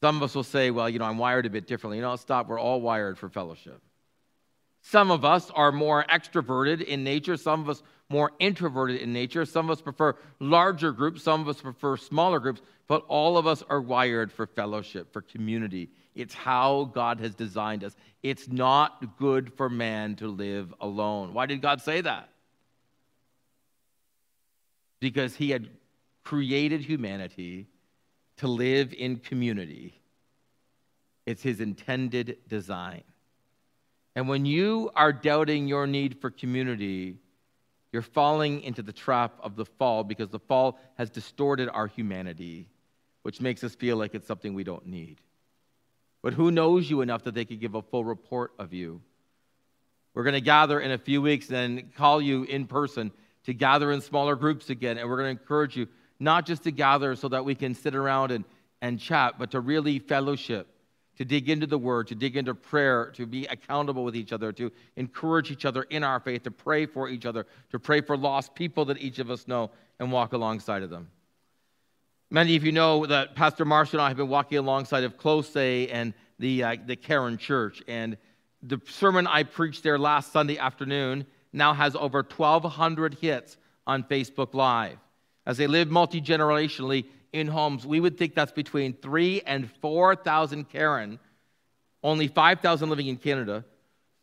Some 0.00 0.16
of 0.16 0.22
us 0.22 0.34
will 0.34 0.44
say, 0.44 0.70
well, 0.70 0.88
you 0.88 0.98
know, 0.98 1.04
I'm 1.04 1.18
wired 1.18 1.44
a 1.44 1.50
bit 1.50 1.66
differently. 1.66 1.98
You 1.98 2.02
know, 2.02 2.16
stop. 2.16 2.48
We're 2.48 2.58
all 2.58 2.80
wired 2.80 3.18
for 3.18 3.28
fellowship. 3.28 3.78
Some 4.80 5.10
of 5.10 5.26
us 5.26 5.50
are 5.50 5.70
more 5.70 6.06
extroverted 6.08 6.82
in 6.82 7.04
nature, 7.04 7.36
some 7.36 7.60
of 7.60 7.68
us 7.68 7.82
more 8.08 8.32
introverted 8.38 9.02
in 9.02 9.12
nature. 9.12 9.44
Some 9.44 9.66
of 9.66 9.72
us 9.72 9.82
prefer 9.82 10.16
larger 10.40 10.90
groups, 10.90 11.22
some 11.22 11.42
of 11.42 11.48
us 11.48 11.60
prefer 11.60 11.98
smaller 11.98 12.40
groups, 12.40 12.62
but 12.88 13.04
all 13.08 13.36
of 13.36 13.46
us 13.46 13.62
are 13.68 13.80
wired 13.80 14.32
for 14.32 14.46
fellowship, 14.46 15.12
for 15.12 15.20
community. 15.20 15.90
It's 16.14 16.32
how 16.32 16.90
God 16.94 17.20
has 17.20 17.34
designed 17.34 17.84
us. 17.84 17.94
It's 18.22 18.48
not 18.48 19.18
good 19.18 19.52
for 19.52 19.68
man 19.68 20.16
to 20.16 20.28
live 20.28 20.72
alone. 20.80 21.34
Why 21.34 21.44
did 21.44 21.60
God 21.60 21.82
say 21.82 22.00
that? 22.00 22.30
Because 25.02 25.34
he 25.34 25.50
had 25.50 25.68
created 26.22 26.80
humanity 26.80 27.66
to 28.36 28.46
live 28.46 28.94
in 28.94 29.16
community. 29.16 30.00
It's 31.26 31.42
his 31.42 31.60
intended 31.60 32.38
design. 32.46 33.02
And 34.14 34.28
when 34.28 34.46
you 34.46 34.92
are 34.94 35.12
doubting 35.12 35.66
your 35.66 35.88
need 35.88 36.20
for 36.20 36.30
community, 36.30 37.16
you're 37.92 38.02
falling 38.02 38.62
into 38.62 38.80
the 38.80 38.92
trap 38.92 39.32
of 39.42 39.56
the 39.56 39.64
fall 39.64 40.04
because 40.04 40.28
the 40.28 40.38
fall 40.38 40.78
has 40.96 41.10
distorted 41.10 41.68
our 41.68 41.88
humanity, 41.88 42.68
which 43.22 43.40
makes 43.40 43.64
us 43.64 43.74
feel 43.74 43.96
like 43.96 44.14
it's 44.14 44.28
something 44.28 44.54
we 44.54 44.62
don't 44.62 44.86
need. 44.86 45.20
But 46.22 46.34
who 46.34 46.52
knows 46.52 46.88
you 46.88 47.00
enough 47.00 47.24
that 47.24 47.34
they 47.34 47.44
could 47.44 47.60
give 47.60 47.74
a 47.74 47.82
full 47.82 48.04
report 48.04 48.52
of 48.56 48.72
you? 48.72 49.00
We're 50.14 50.22
going 50.22 50.34
to 50.34 50.40
gather 50.40 50.78
in 50.78 50.92
a 50.92 50.98
few 50.98 51.20
weeks 51.20 51.50
and 51.50 51.92
call 51.96 52.22
you 52.22 52.44
in 52.44 52.68
person 52.68 53.10
to 53.44 53.54
gather 53.54 53.90
in 53.92 54.00
smaller 54.00 54.36
groups 54.36 54.70
again. 54.70 54.98
And 54.98 55.08
we're 55.08 55.16
going 55.16 55.36
to 55.36 55.40
encourage 55.40 55.76
you 55.76 55.88
not 56.20 56.46
just 56.46 56.62
to 56.64 56.70
gather 56.70 57.16
so 57.16 57.28
that 57.28 57.44
we 57.44 57.54
can 57.54 57.74
sit 57.74 57.94
around 57.94 58.30
and, 58.30 58.44
and 58.80 59.00
chat, 59.00 59.34
but 59.38 59.50
to 59.52 59.60
really 59.60 59.98
fellowship, 59.98 60.68
to 61.18 61.24
dig 61.24 61.48
into 61.50 61.66
the 61.66 61.78
word, 61.78 62.08
to 62.08 62.14
dig 62.14 62.36
into 62.36 62.54
prayer, 62.54 63.12
to 63.14 63.26
be 63.26 63.44
accountable 63.46 64.04
with 64.04 64.14
each 64.14 64.32
other, 64.32 64.52
to 64.52 64.70
encourage 64.96 65.50
each 65.50 65.64
other 65.64 65.82
in 65.84 66.04
our 66.04 66.20
faith, 66.20 66.44
to 66.44 66.50
pray 66.50 66.86
for 66.86 67.08
each 67.08 67.26
other, 67.26 67.46
to 67.70 67.78
pray 67.78 68.00
for 68.00 68.16
lost 68.16 68.54
people 68.54 68.84
that 68.84 68.98
each 68.98 69.18
of 69.18 69.30
us 69.30 69.48
know 69.48 69.70
and 69.98 70.12
walk 70.12 70.32
alongside 70.32 70.82
of 70.82 70.90
them. 70.90 71.08
Many 72.30 72.56
of 72.56 72.64
you 72.64 72.72
know 72.72 73.04
that 73.04 73.34
Pastor 73.34 73.64
Marshall 73.64 73.98
and 73.98 74.06
I 74.06 74.08
have 74.08 74.16
been 74.16 74.28
walking 74.28 74.56
alongside 74.56 75.04
of 75.04 75.18
Close 75.18 75.54
and 75.54 76.14
the, 76.38 76.64
uh, 76.64 76.76
the 76.86 76.96
Karen 76.96 77.36
Church. 77.36 77.82
And 77.86 78.16
the 78.62 78.80
sermon 78.86 79.26
I 79.26 79.42
preached 79.42 79.82
there 79.82 79.98
last 79.98 80.32
Sunday 80.32 80.56
afternoon 80.56 81.26
now 81.52 81.74
has 81.74 81.94
over 81.96 82.22
1,200 82.22 83.14
hits 83.14 83.56
on 83.86 84.02
Facebook 84.04 84.54
Live. 84.54 84.98
As 85.44 85.56
they 85.56 85.66
live 85.66 85.90
multi 85.90 86.20
generationally 86.20 87.06
in 87.32 87.48
homes, 87.48 87.86
we 87.86 88.00
would 88.00 88.16
think 88.16 88.34
that's 88.34 88.52
between 88.52 88.94
three 88.94 89.42
and 89.42 89.70
4,000 89.80 90.68
Karen, 90.68 91.18
only 92.02 92.28
5,000 92.28 92.88
living 92.88 93.08
in 93.08 93.16
Canada, 93.16 93.64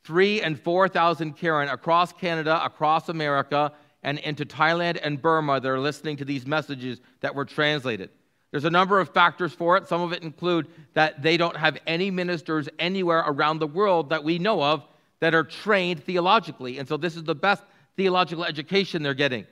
three 0.03 0.41
and 0.41 0.59
4,000 0.59 1.33
Karen 1.33 1.69
across 1.69 2.13
Canada, 2.13 2.63
across 2.63 3.09
America, 3.09 3.71
and 4.03 4.17
into 4.19 4.45
Thailand 4.45 4.99
and 5.03 5.21
Burma 5.21 5.59
that 5.59 5.69
are 5.69 5.79
listening 5.79 6.17
to 6.17 6.25
these 6.25 6.47
messages 6.47 7.01
that 7.19 7.35
were 7.35 7.45
translated. 7.45 8.09
There's 8.51 8.65
a 8.65 8.69
number 8.69 8.99
of 8.99 9.09
factors 9.09 9.53
for 9.53 9.77
it. 9.77 9.87
Some 9.87 10.01
of 10.01 10.13
it 10.13 10.23
include 10.23 10.67
that 10.93 11.21
they 11.21 11.37
don't 11.37 11.55
have 11.55 11.77
any 11.85 12.09
ministers 12.09 12.67
anywhere 12.79 13.23
around 13.27 13.59
the 13.59 13.67
world 13.67 14.09
that 14.09 14.23
we 14.23 14.39
know 14.39 14.63
of 14.63 14.87
that 15.19 15.35
are 15.35 15.43
trained 15.43 16.03
theologically. 16.03 16.77
And 16.77 16.87
so 16.87 16.97
this 16.97 17.15
is 17.15 17.23
the 17.23 17.35
best 17.35 17.63
theological 17.97 18.45
education 18.45 19.03
they're 19.03 19.13
getting. 19.13 19.45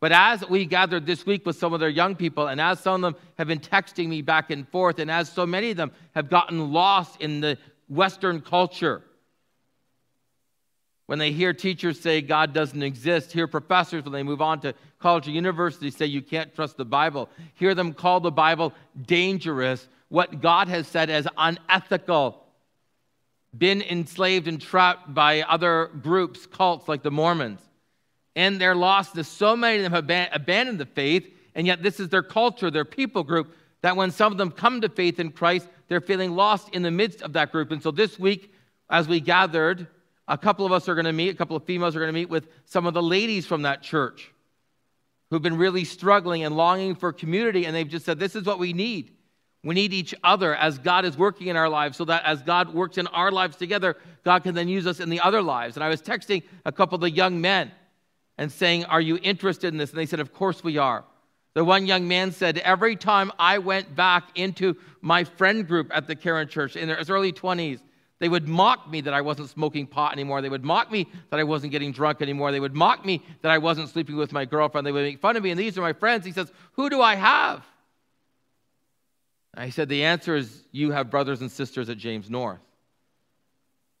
But 0.00 0.12
as 0.12 0.46
we 0.48 0.66
gathered 0.66 1.06
this 1.06 1.24
week 1.24 1.46
with 1.46 1.56
some 1.56 1.72
of 1.72 1.80
their 1.80 1.88
young 1.88 2.16
people, 2.16 2.48
and 2.48 2.60
as 2.60 2.80
some 2.80 3.02
of 3.02 3.14
them 3.14 3.22
have 3.38 3.48
been 3.48 3.60
texting 3.60 4.08
me 4.08 4.20
back 4.20 4.50
and 4.50 4.68
forth, 4.68 4.98
and 4.98 5.10
as 5.10 5.30
so 5.30 5.46
many 5.46 5.70
of 5.70 5.78
them 5.78 5.90
have 6.14 6.28
gotten 6.28 6.72
lost 6.72 7.20
in 7.20 7.40
the 7.40 7.56
Western 7.88 8.42
culture, 8.42 9.02
when 11.06 11.18
they 11.18 11.32
hear 11.32 11.52
teachers 11.52 12.00
say 12.00 12.20
God 12.20 12.52
doesn't 12.52 12.82
exist, 12.82 13.32
hear 13.32 13.46
professors 13.46 14.04
when 14.04 14.12
they 14.12 14.24
move 14.24 14.42
on 14.42 14.60
to 14.60 14.74
college 14.98 15.28
or 15.28 15.30
university 15.30 15.90
say 15.90 16.06
you 16.06 16.20
can't 16.20 16.54
trust 16.54 16.76
the 16.76 16.84
Bible, 16.84 17.30
hear 17.54 17.74
them 17.74 17.94
call 17.94 18.20
the 18.20 18.30
Bible 18.30 18.74
dangerous, 19.06 19.88
what 20.08 20.40
God 20.40 20.68
has 20.68 20.86
said 20.86 21.08
as 21.08 21.26
unethical, 21.38 22.45
been 23.56 23.82
enslaved 23.82 24.48
and 24.48 24.60
trapped 24.60 25.12
by 25.14 25.42
other 25.42 25.90
groups, 26.02 26.46
cults 26.46 26.88
like 26.88 27.02
the 27.02 27.10
Mormons. 27.10 27.60
And 28.34 28.60
they're 28.60 28.74
lost. 28.74 29.22
So 29.24 29.56
many 29.56 29.78
of 29.78 29.82
them 29.82 29.92
have 29.92 30.30
abandoned 30.34 30.78
the 30.78 30.86
faith, 30.86 31.32
and 31.54 31.66
yet 31.66 31.82
this 31.82 32.00
is 32.00 32.08
their 32.08 32.22
culture, 32.22 32.70
their 32.70 32.84
people 32.84 33.22
group, 33.22 33.54
that 33.82 33.96
when 33.96 34.10
some 34.10 34.32
of 34.32 34.38
them 34.38 34.50
come 34.50 34.80
to 34.80 34.88
faith 34.88 35.20
in 35.20 35.30
Christ, 35.30 35.68
they're 35.88 36.00
feeling 36.00 36.34
lost 36.34 36.68
in 36.70 36.82
the 36.82 36.90
midst 36.90 37.22
of 37.22 37.32
that 37.34 37.52
group. 37.52 37.70
And 37.70 37.82
so 37.82 37.90
this 37.90 38.18
week, 38.18 38.52
as 38.90 39.08
we 39.08 39.20
gathered, 39.20 39.86
a 40.28 40.36
couple 40.36 40.66
of 40.66 40.72
us 40.72 40.88
are 40.88 40.94
going 40.94 41.06
to 41.06 41.12
meet, 41.12 41.30
a 41.30 41.36
couple 41.36 41.56
of 41.56 41.64
females 41.64 41.94
are 41.96 42.00
going 42.00 42.12
to 42.12 42.18
meet 42.18 42.28
with 42.28 42.48
some 42.64 42.86
of 42.86 42.94
the 42.94 43.02
ladies 43.02 43.46
from 43.46 43.62
that 43.62 43.82
church 43.82 44.32
who've 45.30 45.42
been 45.42 45.56
really 45.56 45.84
struggling 45.84 46.44
and 46.44 46.56
longing 46.56 46.94
for 46.94 47.12
community, 47.12 47.66
and 47.66 47.74
they've 47.74 47.88
just 47.88 48.04
said, 48.04 48.18
This 48.18 48.36
is 48.36 48.44
what 48.44 48.58
we 48.58 48.72
need. 48.72 49.15
We 49.66 49.74
need 49.74 49.92
each 49.92 50.14
other 50.22 50.54
as 50.54 50.78
God 50.78 51.04
is 51.04 51.18
working 51.18 51.48
in 51.48 51.56
our 51.56 51.68
lives, 51.68 51.96
so 51.96 52.04
that 52.04 52.24
as 52.24 52.40
God 52.40 52.72
works 52.72 52.98
in 52.98 53.08
our 53.08 53.32
lives 53.32 53.56
together, 53.56 53.96
God 54.24 54.44
can 54.44 54.54
then 54.54 54.68
use 54.68 54.86
us 54.86 55.00
in 55.00 55.10
the 55.10 55.18
other 55.18 55.42
lives. 55.42 55.76
And 55.76 55.82
I 55.82 55.88
was 55.88 56.00
texting 56.00 56.44
a 56.64 56.70
couple 56.70 56.94
of 56.94 57.00
the 57.00 57.10
young 57.10 57.40
men 57.40 57.72
and 58.38 58.52
saying, 58.52 58.84
Are 58.84 59.00
you 59.00 59.18
interested 59.20 59.74
in 59.74 59.76
this? 59.76 59.90
And 59.90 59.98
they 59.98 60.06
said, 60.06 60.20
Of 60.20 60.32
course 60.32 60.62
we 60.62 60.78
are. 60.78 61.04
The 61.54 61.64
one 61.64 61.84
young 61.84 62.06
man 62.06 62.30
said, 62.30 62.58
Every 62.58 62.94
time 62.94 63.32
I 63.40 63.58
went 63.58 63.96
back 63.96 64.28
into 64.36 64.76
my 65.00 65.24
friend 65.24 65.66
group 65.66 65.90
at 65.92 66.06
the 66.06 66.14
Karen 66.14 66.46
Church 66.46 66.76
in 66.76 66.86
their 66.86 67.02
early 67.08 67.32
20s, 67.32 67.80
they 68.20 68.28
would 68.28 68.46
mock 68.46 68.88
me 68.88 69.00
that 69.00 69.14
I 69.14 69.20
wasn't 69.20 69.48
smoking 69.48 69.88
pot 69.88 70.12
anymore. 70.12 70.42
They 70.42 70.48
would 70.48 70.64
mock 70.64 70.92
me 70.92 71.08
that 71.30 71.40
I 71.40 71.44
wasn't 71.44 71.72
getting 71.72 71.90
drunk 71.90 72.22
anymore. 72.22 72.52
They 72.52 72.60
would 72.60 72.76
mock 72.76 73.04
me 73.04 73.20
that 73.42 73.50
I 73.50 73.58
wasn't 73.58 73.88
sleeping 73.88 74.14
with 74.14 74.32
my 74.32 74.44
girlfriend. 74.44 74.86
They 74.86 74.92
would 74.92 75.02
make 75.02 75.18
fun 75.18 75.36
of 75.36 75.42
me. 75.42 75.50
And 75.50 75.58
these 75.58 75.76
are 75.76 75.82
my 75.82 75.92
friends. 75.92 76.24
He 76.24 76.30
says, 76.30 76.52
Who 76.74 76.88
do 76.88 77.02
I 77.02 77.16
have? 77.16 77.64
I 79.56 79.70
said, 79.70 79.88
The 79.88 80.04
answer 80.04 80.36
is 80.36 80.64
you 80.70 80.90
have 80.92 81.10
brothers 81.10 81.40
and 81.40 81.50
sisters 81.50 81.88
at 81.88 81.98
James 81.98 82.28
North. 82.28 82.60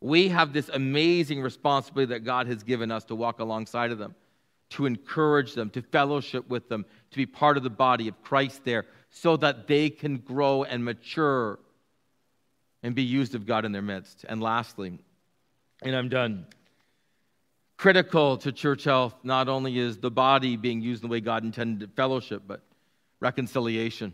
We 0.00 0.28
have 0.28 0.52
this 0.52 0.68
amazing 0.68 1.40
responsibility 1.40 2.12
that 2.12 2.20
God 2.20 2.46
has 2.48 2.62
given 2.62 2.90
us 2.90 3.04
to 3.06 3.14
walk 3.14 3.40
alongside 3.40 3.90
of 3.90 3.98
them, 3.98 4.14
to 4.70 4.86
encourage 4.86 5.54
them, 5.54 5.70
to 5.70 5.82
fellowship 5.82 6.48
with 6.48 6.68
them, 6.68 6.84
to 7.10 7.16
be 7.16 7.26
part 7.26 7.56
of 7.56 7.62
the 7.62 7.70
body 7.70 8.08
of 8.08 8.22
Christ 8.22 8.64
there, 8.64 8.84
so 9.10 9.36
that 9.38 9.66
they 9.66 9.88
can 9.88 10.18
grow 10.18 10.64
and 10.64 10.84
mature 10.84 11.58
and 12.82 12.94
be 12.94 13.02
used 13.02 13.34
of 13.34 13.46
God 13.46 13.64
in 13.64 13.72
their 13.72 13.82
midst. 13.82 14.26
And 14.28 14.42
lastly, 14.42 14.98
and 15.82 15.96
I'm 15.96 16.08
done. 16.08 16.46
Critical 17.78 18.36
to 18.38 18.52
church 18.52 18.84
health 18.84 19.14
not 19.22 19.48
only 19.48 19.78
is 19.78 19.98
the 19.98 20.10
body 20.10 20.56
being 20.56 20.80
used 20.80 21.02
in 21.02 21.08
the 21.08 21.12
way 21.12 21.20
God 21.20 21.44
intended 21.44 21.92
fellowship, 21.94 22.42
but 22.46 22.62
reconciliation. 23.20 24.12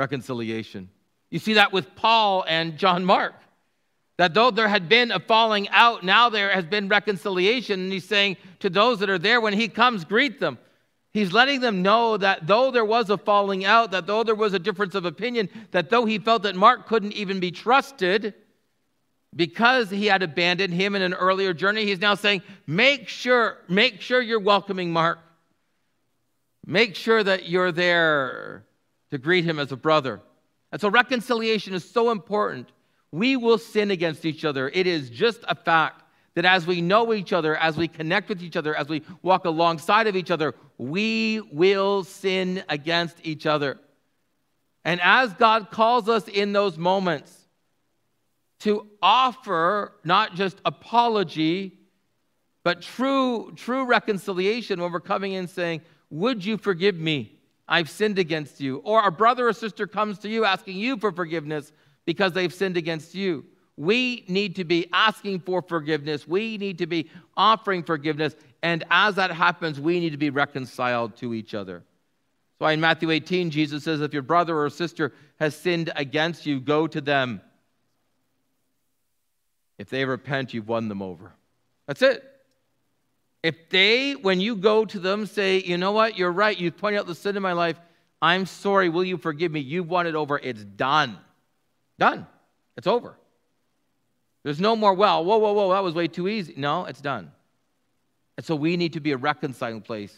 Reconciliation. 0.00 0.88
You 1.28 1.38
see 1.38 1.52
that 1.54 1.74
with 1.74 1.94
Paul 1.94 2.42
and 2.48 2.78
John 2.78 3.04
Mark. 3.04 3.34
That 4.16 4.32
though 4.32 4.50
there 4.50 4.66
had 4.66 4.88
been 4.88 5.12
a 5.12 5.20
falling 5.20 5.68
out, 5.68 6.02
now 6.02 6.30
there 6.30 6.48
has 6.48 6.64
been 6.64 6.88
reconciliation. 6.88 7.80
And 7.80 7.92
he's 7.92 8.06
saying 8.06 8.38
to 8.60 8.70
those 8.70 9.00
that 9.00 9.10
are 9.10 9.18
there, 9.18 9.42
when 9.42 9.52
he 9.52 9.68
comes, 9.68 10.06
greet 10.06 10.40
them. 10.40 10.58
He's 11.12 11.34
letting 11.34 11.60
them 11.60 11.82
know 11.82 12.16
that 12.16 12.46
though 12.46 12.70
there 12.70 12.84
was 12.84 13.10
a 13.10 13.18
falling 13.18 13.66
out, 13.66 13.90
that 13.90 14.06
though 14.06 14.24
there 14.24 14.34
was 14.34 14.54
a 14.54 14.58
difference 14.58 14.94
of 14.94 15.04
opinion, 15.04 15.50
that 15.72 15.90
though 15.90 16.06
he 16.06 16.18
felt 16.18 16.44
that 16.44 16.56
Mark 16.56 16.86
couldn't 16.86 17.12
even 17.12 17.38
be 17.38 17.50
trusted 17.50 18.32
because 19.36 19.90
he 19.90 20.06
had 20.06 20.22
abandoned 20.22 20.72
him 20.72 20.94
in 20.94 21.02
an 21.02 21.12
earlier 21.12 21.52
journey, 21.52 21.84
he's 21.84 22.00
now 22.00 22.14
saying, 22.14 22.40
make 22.66 23.06
sure, 23.06 23.58
make 23.68 24.00
sure 24.00 24.22
you're 24.22 24.40
welcoming 24.40 24.92
Mark. 24.92 25.18
Make 26.64 26.94
sure 26.94 27.22
that 27.22 27.50
you're 27.50 27.72
there 27.72 28.64
to 29.10 29.18
greet 29.18 29.44
him 29.44 29.58
as 29.58 29.72
a 29.72 29.76
brother. 29.76 30.20
And 30.72 30.80
so 30.80 30.88
reconciliation 30.88 31.74
is 31.74 31.88
so 31.88 32.10
important. 32.10 32.70
We 33.12 33.36
will 33.36 33.58
sin 33.58 33.90
against 33.90 34.24
each 34.24 34.44
other. 34.44 34.68
It 34.68 34.86
is 34.86 35.10
just 35.10 35.40
a 35.48 35.54
fact 35.54 36.04
that 36.34 36.44
as 36.44 36.66
we 36.66 36.80
know 36.80 37.12
each 37.12 37.32
other, 37.32 37.56
as 37.56 37.76
we 37.76 37.88
connect 37.88 38.28
with 38.28 38.42
each 38.42 38.56
other, 38.56 38.74
as 38.74 38.88
we 38.88 39.02
walk 39.22 39.44
alongside 39.44 40.06
of 40.06 40.14
each 40.14 40.30
other, 40.30 40.54
we 40.78 41.40
will 41.52 42.04
sin 42.04 42.62
against 42.68 43.16
each 43.24 43.46
other. 43.46 43.78
And 44.84 45.00
as 45.02 45.32
God 45.34 45.70
calls 45.70 46.08
us 46.08 46.28
in 46.28 46.52
those 46.52 46.78
moments 46.78 47.36
to 48.60 48.86
offer 49.02 49.92
not 50.04 50.34
just 50.34 50.60
apology, 50.64 51.78
but 52.62 52.82
true, 52.82 53.52
true 53.56 53.84
reconciliation 53.84 54.80
when 54.80 54.92
we're 54.92 55.00
coming 55.00 55.32
in 55.32 55.48
saying, 55.48 55.80
Would 56.10 56.44
you 56.44 56.58
forgive 56.58 56.96
me? 56.96 57.39
I've 57.70 57.88
sinned 57.88 58.18
against 58.18 58.60
you. 58.60 58.78
Or 58.78 59.06
a 59.06 59.12
brother 59.12 59.48
or 59.48 59.52
sister 59.52 59.86
comes 59.86 60.18
to 60.18 60.28
you 60.28 60.44
asking 60.44 60.76
you 60.76 60.96
for 60.96 61.12
forgiveness 61.12 61.72
because 62.04 62.32
they've 62.32 62.52
sinned 62.52 62.76
against 62.76 63.14
you. 63.14 63.46
We 63.76 64.24
need 64.28 64.56
to 64.56 64.64
be 64.64 64.88
asking 64.92 65.40
for 65.40 65.62
forgiveness. 65.62 66.26
We 66.26 66.58
need 66.58 66.78
to 66.78 66.86
be 66.86 67.08
offering 67.36 67.84
forgiveness. 67.84 68.34
And 68.62 68.84
as 68.90 69.14
that 69.14 69.30
happens, 69.30 69.80
we 69.80 70.00
need 70.00 70.10
to 70.10 70.18
be 70.18 70.30
reconciled 70.30 71.16
to 71.18 71.32
each 71.32 71.54
other. 71.54 71.84
So 72.58 72.66
in 72.66 72.80
Matthew 72.80 73.10
18, 73.10 73.50
Jesus 73.50 73.84
says, 73.84 74.02
If 74.02 74.12
your 74.12 74.22
brother 74.22 74.58
or 74.58 74.68
sister 74.68 75.12
has 75.38 75.56
sinned 75.56 75.90
against 75.96 76.44
you, 76.44 76.60
go 76.60 76.86
to 76.88 77.00
them. 77.00 77.40
If 79.78 79.88
they 79.88 80.04
repent, 80.04 80.52
you've 80.52 80.68
won 80.68 80.88
them 80.88 81.00
over. 81.00 81.32
That's 81.86 82.02
it. 82.02 82.29
If 83.42 83.70
they, 83.70 84.12
when 84.12 84.40
you 84.40 84.56
go 84.56 84.84
to 84.84 84.98
them, 84.98 85.26
say, 85.26 85.62
You 85.62 85.78
know 85.78 85.92
what, 85.92 86.18
you're 86.18 86.32
right, 86.32 86.58
you 86.58 86.70
pointed 86.70 87.00
out 87.00 87.06
the 87.06 87.14
sin 87.14 87.36
in 87.36 87.42
my 87.42 87.52
life, 87.52 87.80
I'm 88.22 88.44
sorry, 88.46 88.88
will 88.88 89.04
you 89.04 89.16
forgive 89.16 89.50
me? 89.50 89.60
You've 89.60 89.88
won 89.88 90.06
it 90.06 90.14
over. 90.14 90.38
It's 90.38 90.62
done. 90.62 91.18
Done. 91.98 92.26
It's 92.76 92.86
over. 92.86 93.16
There's 94.42 94.60
no 94.60 94.76
more, 94.76 94.94
well, 94.94 95.24
whoa, 95.24 95.38
whoa, 95.38 95.52
whoa, 95.52 95.72
that 95.72 95.82
was 95.82 95.94
way 95.94 96.08
too 96.08 96.28
easy. 96.28 96.54
No, 96.56 96.84
it's 96.84 97.00
done. 97.00 97.30
And 98.36 98.44
so 98.44 98.56
we 98.56 98.76
need 98.76 98.94
to 98.94 99.00
be 99.00 99.12
a 99.12 99.16
reconciling 99.16 99.82
place. 99.82 100.14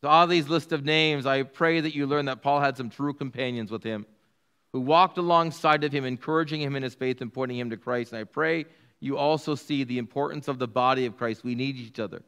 So, 0.00 0.08
all 0.08 0.26
these 0.26 0.48
list 0.48 0.72
of 0.72 0.84
names, 0.84 1.24
I 1.24 1.44
pray 1.44 1.80
that 1.80 1.94
you 1.94 2.06
learn 2.06 2.26
that 2.26 2.42
Paul 2.42 2.60
had 2.60 2.76
some 2.76 2.90
true 2.90 3.14
companions 3.14 3.70
with 3.70 3.82
him 3.82 4.06
who 4.72 4.80
walked 4.80 5.18
alongside 5.18 5.82
of 5.82 5.92
him, 5.92 6.04
encouraging 6.04 6.60
him 6.60 6.76
in 6.76 6.82
his 6.82 6.94
faith 6.94 7.20
and 7.20 7.32
pointing 7.32 7.58
him 7.58 7.70
to 7.70 7.76
Christ. 7.76 8.12
And 8.12 8.20
I 8.20 8.24
pray 8.24 8.66
you 9.00 9.16
also 9.16 9.54
see 9.54 9.84
the 9.84 9.98
importance 9.98 10.48
of 10.48 10.58
the 10.58 10.68
body 10.68 11.06
of 11.06 11.16
Christ. 11.16 11.44
We 11.44 11.54
need 11.54 11.76
each 11.76 12.00
other. 12.00 12.22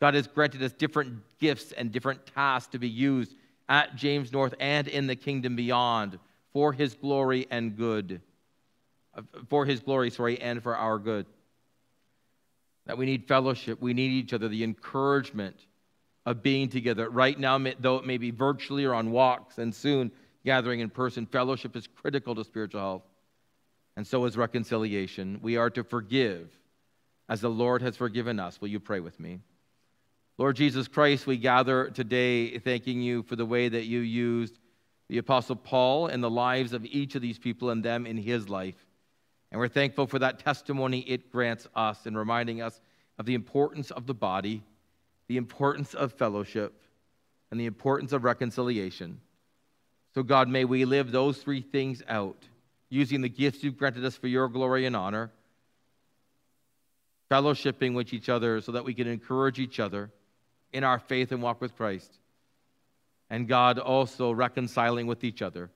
God 0.00 0.14
has 0.14 0.26
granted 0.26 0.62
us 0.62 0.72
different 0.72 1.22
gifts 1.38 1.72
and 1.72 1.90
different 1.90 2.26
tasks 2.26 2.72
to 2.72 2.78
be 2.78 2.88
used 2.88 3.34
at 3.68 3.96
James 3.96 4.32
North 4.32 4.54
and 4.60 4.88
in 4.88 5.06
the 5.06 5.16
kingdom 5.16 5.56
beyond 5.56 6.18
for 6.52 6.72
his 6.72 6.94
glory 6.94 7.46
and 7.50 7.76
good. 7.76 8.20
Uh, 9.14 9.22
for 9.48 9.64
his 9.64 9.80
glory, 9.80 10.10
sorry, 10.10 10.40
and 10.40 10.62
for 10.62 10.76
our 10.76 10.98
good. 10.98 11.26
That 12.86 12.96
we 12.96 13.06
need 13.06 13.26
fellowship, 13.26 13.80
we 13.80 13.92
need 13.92 14.10
each 14.12 14.32
other, 14.32 14.48
the 14.48 14.64
encouragement 14.64 15.56
of 16.24 16.42
being 16.42 16.68
together. 16.68 17.10
Right 17.10 17.38
now, 17.38 17.58
though 17.80 17.96
it 17.96 18.06
may 18.06 18.18
be 18.18 18.30
virtually 18.30 18.84
or 18.84 18.94
on 18.94 19.10
walks, 19.10 19.58
and 19.58 19.74
soon 19.74 20.10
gathering 20.44 20.80
in 20.80 20.88
person. 20.88 21.26
Fellowship 21.26 21.76
is 21.76 21.86
critical 21.86 22.34
to 22.34 22.44
spiritual 22.44 22.80
health, 22.80 23.02
and 23.98 24.06
so 24.06 24.26
is 24.26 24.36
reconciliation. 24.36 25.40
We 25.42 25.56
are 25.56 25.70
to 25.70 25.82
forgive 25.82 26.56
as 27.28 27.40
the 27.40 27.50
Lord 27.50 27.82
has 27.82 27.96
forgiven 27.96 28.38
us. 28.38 28.60
Will 28.60 28.68
you 28.68 28.78
pray 28.78 29.00
with 29.00 29.18
me? 29.18 29.40
Lord 30.38 30.54
Jesus 30.54 30.86
Christ, 30.86 31.26
we 31.26 31.36
gather 31.36 31.90
today 31.90 32.60
thanking 32.60 33.02
you 33.02 33.24
for 33.24 33.34
the 33.34 33.44
way 33.44 33.68
that 33.68 33.86
you 33.86 33.98
used 33.98 34.56
the 35.08 35.18
Apostle 35.18 35.56
Paul 35.56 36.06
in 36.06 36.20
the 36.20 36.30
lives 36.30 36.72
of 36.72 36.84
each 36.84 37.16
of 37.16 37.22
these 37.22 37.40
people 37.40 37.70
and 37.70 37.84
them 37.84 38.06
in 38.06 38.16
his 38.16 38.48
life. 38.48 38.76
And 39.50 39.58
we're 39.58 39.66
thankful 39.66 40.06
for 40.06 40.20
that 40.20 40.38
testimony 40.38 41.00
it 41.00 41.32
grants 41.32 41.66
us 41.74 42.06
in 42.06 42.16
reminding 42.16 42.62
us 42.62 42.80
of 43.18 43.26
the 43.26 43.34
importance 43.34 43.90
of 43.90 44.06
the 44.06 44.14
body, 44.14 44.62
the 45.26 45.38
importance 45.38 45.94
of 45.94 46.12
fellowship, 46.12 46.72
and 47.50 47.58
the 47.58 47.66
importance 47.66 48.12
of 48.12 48.22
reconciliation. 48.22 49.20
So, 50.14 50.22
God, 50.22 50.48
may 50.48 50.64
we 50.64 50.84
live 50.84 51.10
those 51.10 51.38
three 51.38 51.62
things 51.62 52.00
out, 52.08 52.44
using 52.88 53.20
the 53.20 53.28
gifts 53.28 53.62
you've 53.62 53.78
granted 53.78 54.04
us 54.04 54.16
for 54.16 54.28
your 54.28 54.48
glory 54.48 54.86
and 54.86 54.96
honor, 54.96 55.30
fellowshipping 57.30 57.94
with 57.94 58.12
each 58.12 58.28
other 58.28 58.60
so 58.60 58.72
that 58.72 58.84
we 58.84 58.94
can 58.94 59.06
encourage 59.06 59.58
each 59.58 59.78
other 59.78 60.10
in 60.72 60.84
our 60.84 60.98
faith 60.98 61.32
and 61.32 61.42
walk 61.42 61.60
with 61.60 61.76
Christ. 61.76 62.10
And 63.30 63.46
God, 63.46 63.78
also 63.78 64.30
reconciling 64.32 65.06
with 65.06 65.24
each 65.24 65.42
other 65.42 65.70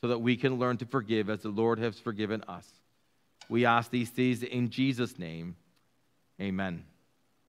so 0.00 0.08
that 0.08 0.18
we 0.18 0.36
can 0.36 0.58
learn 0.58 0.76
to 0.78 0.86
forgive 0.86 1.28
as 1.28 1.40
the 1.40 1.48
Lord 1.48 1.78
has 1.78 1.98
forgiven 1.98 2.44
us. 2.46 2.68
We 3.48 3.66
ask 3.66 3.90
these 3.90 4.10
things 4.10 4.42
in 4.42 4.70
Jesus' 4.70 5.18
name. 5.18 5.56
Amen. 6.40 6.84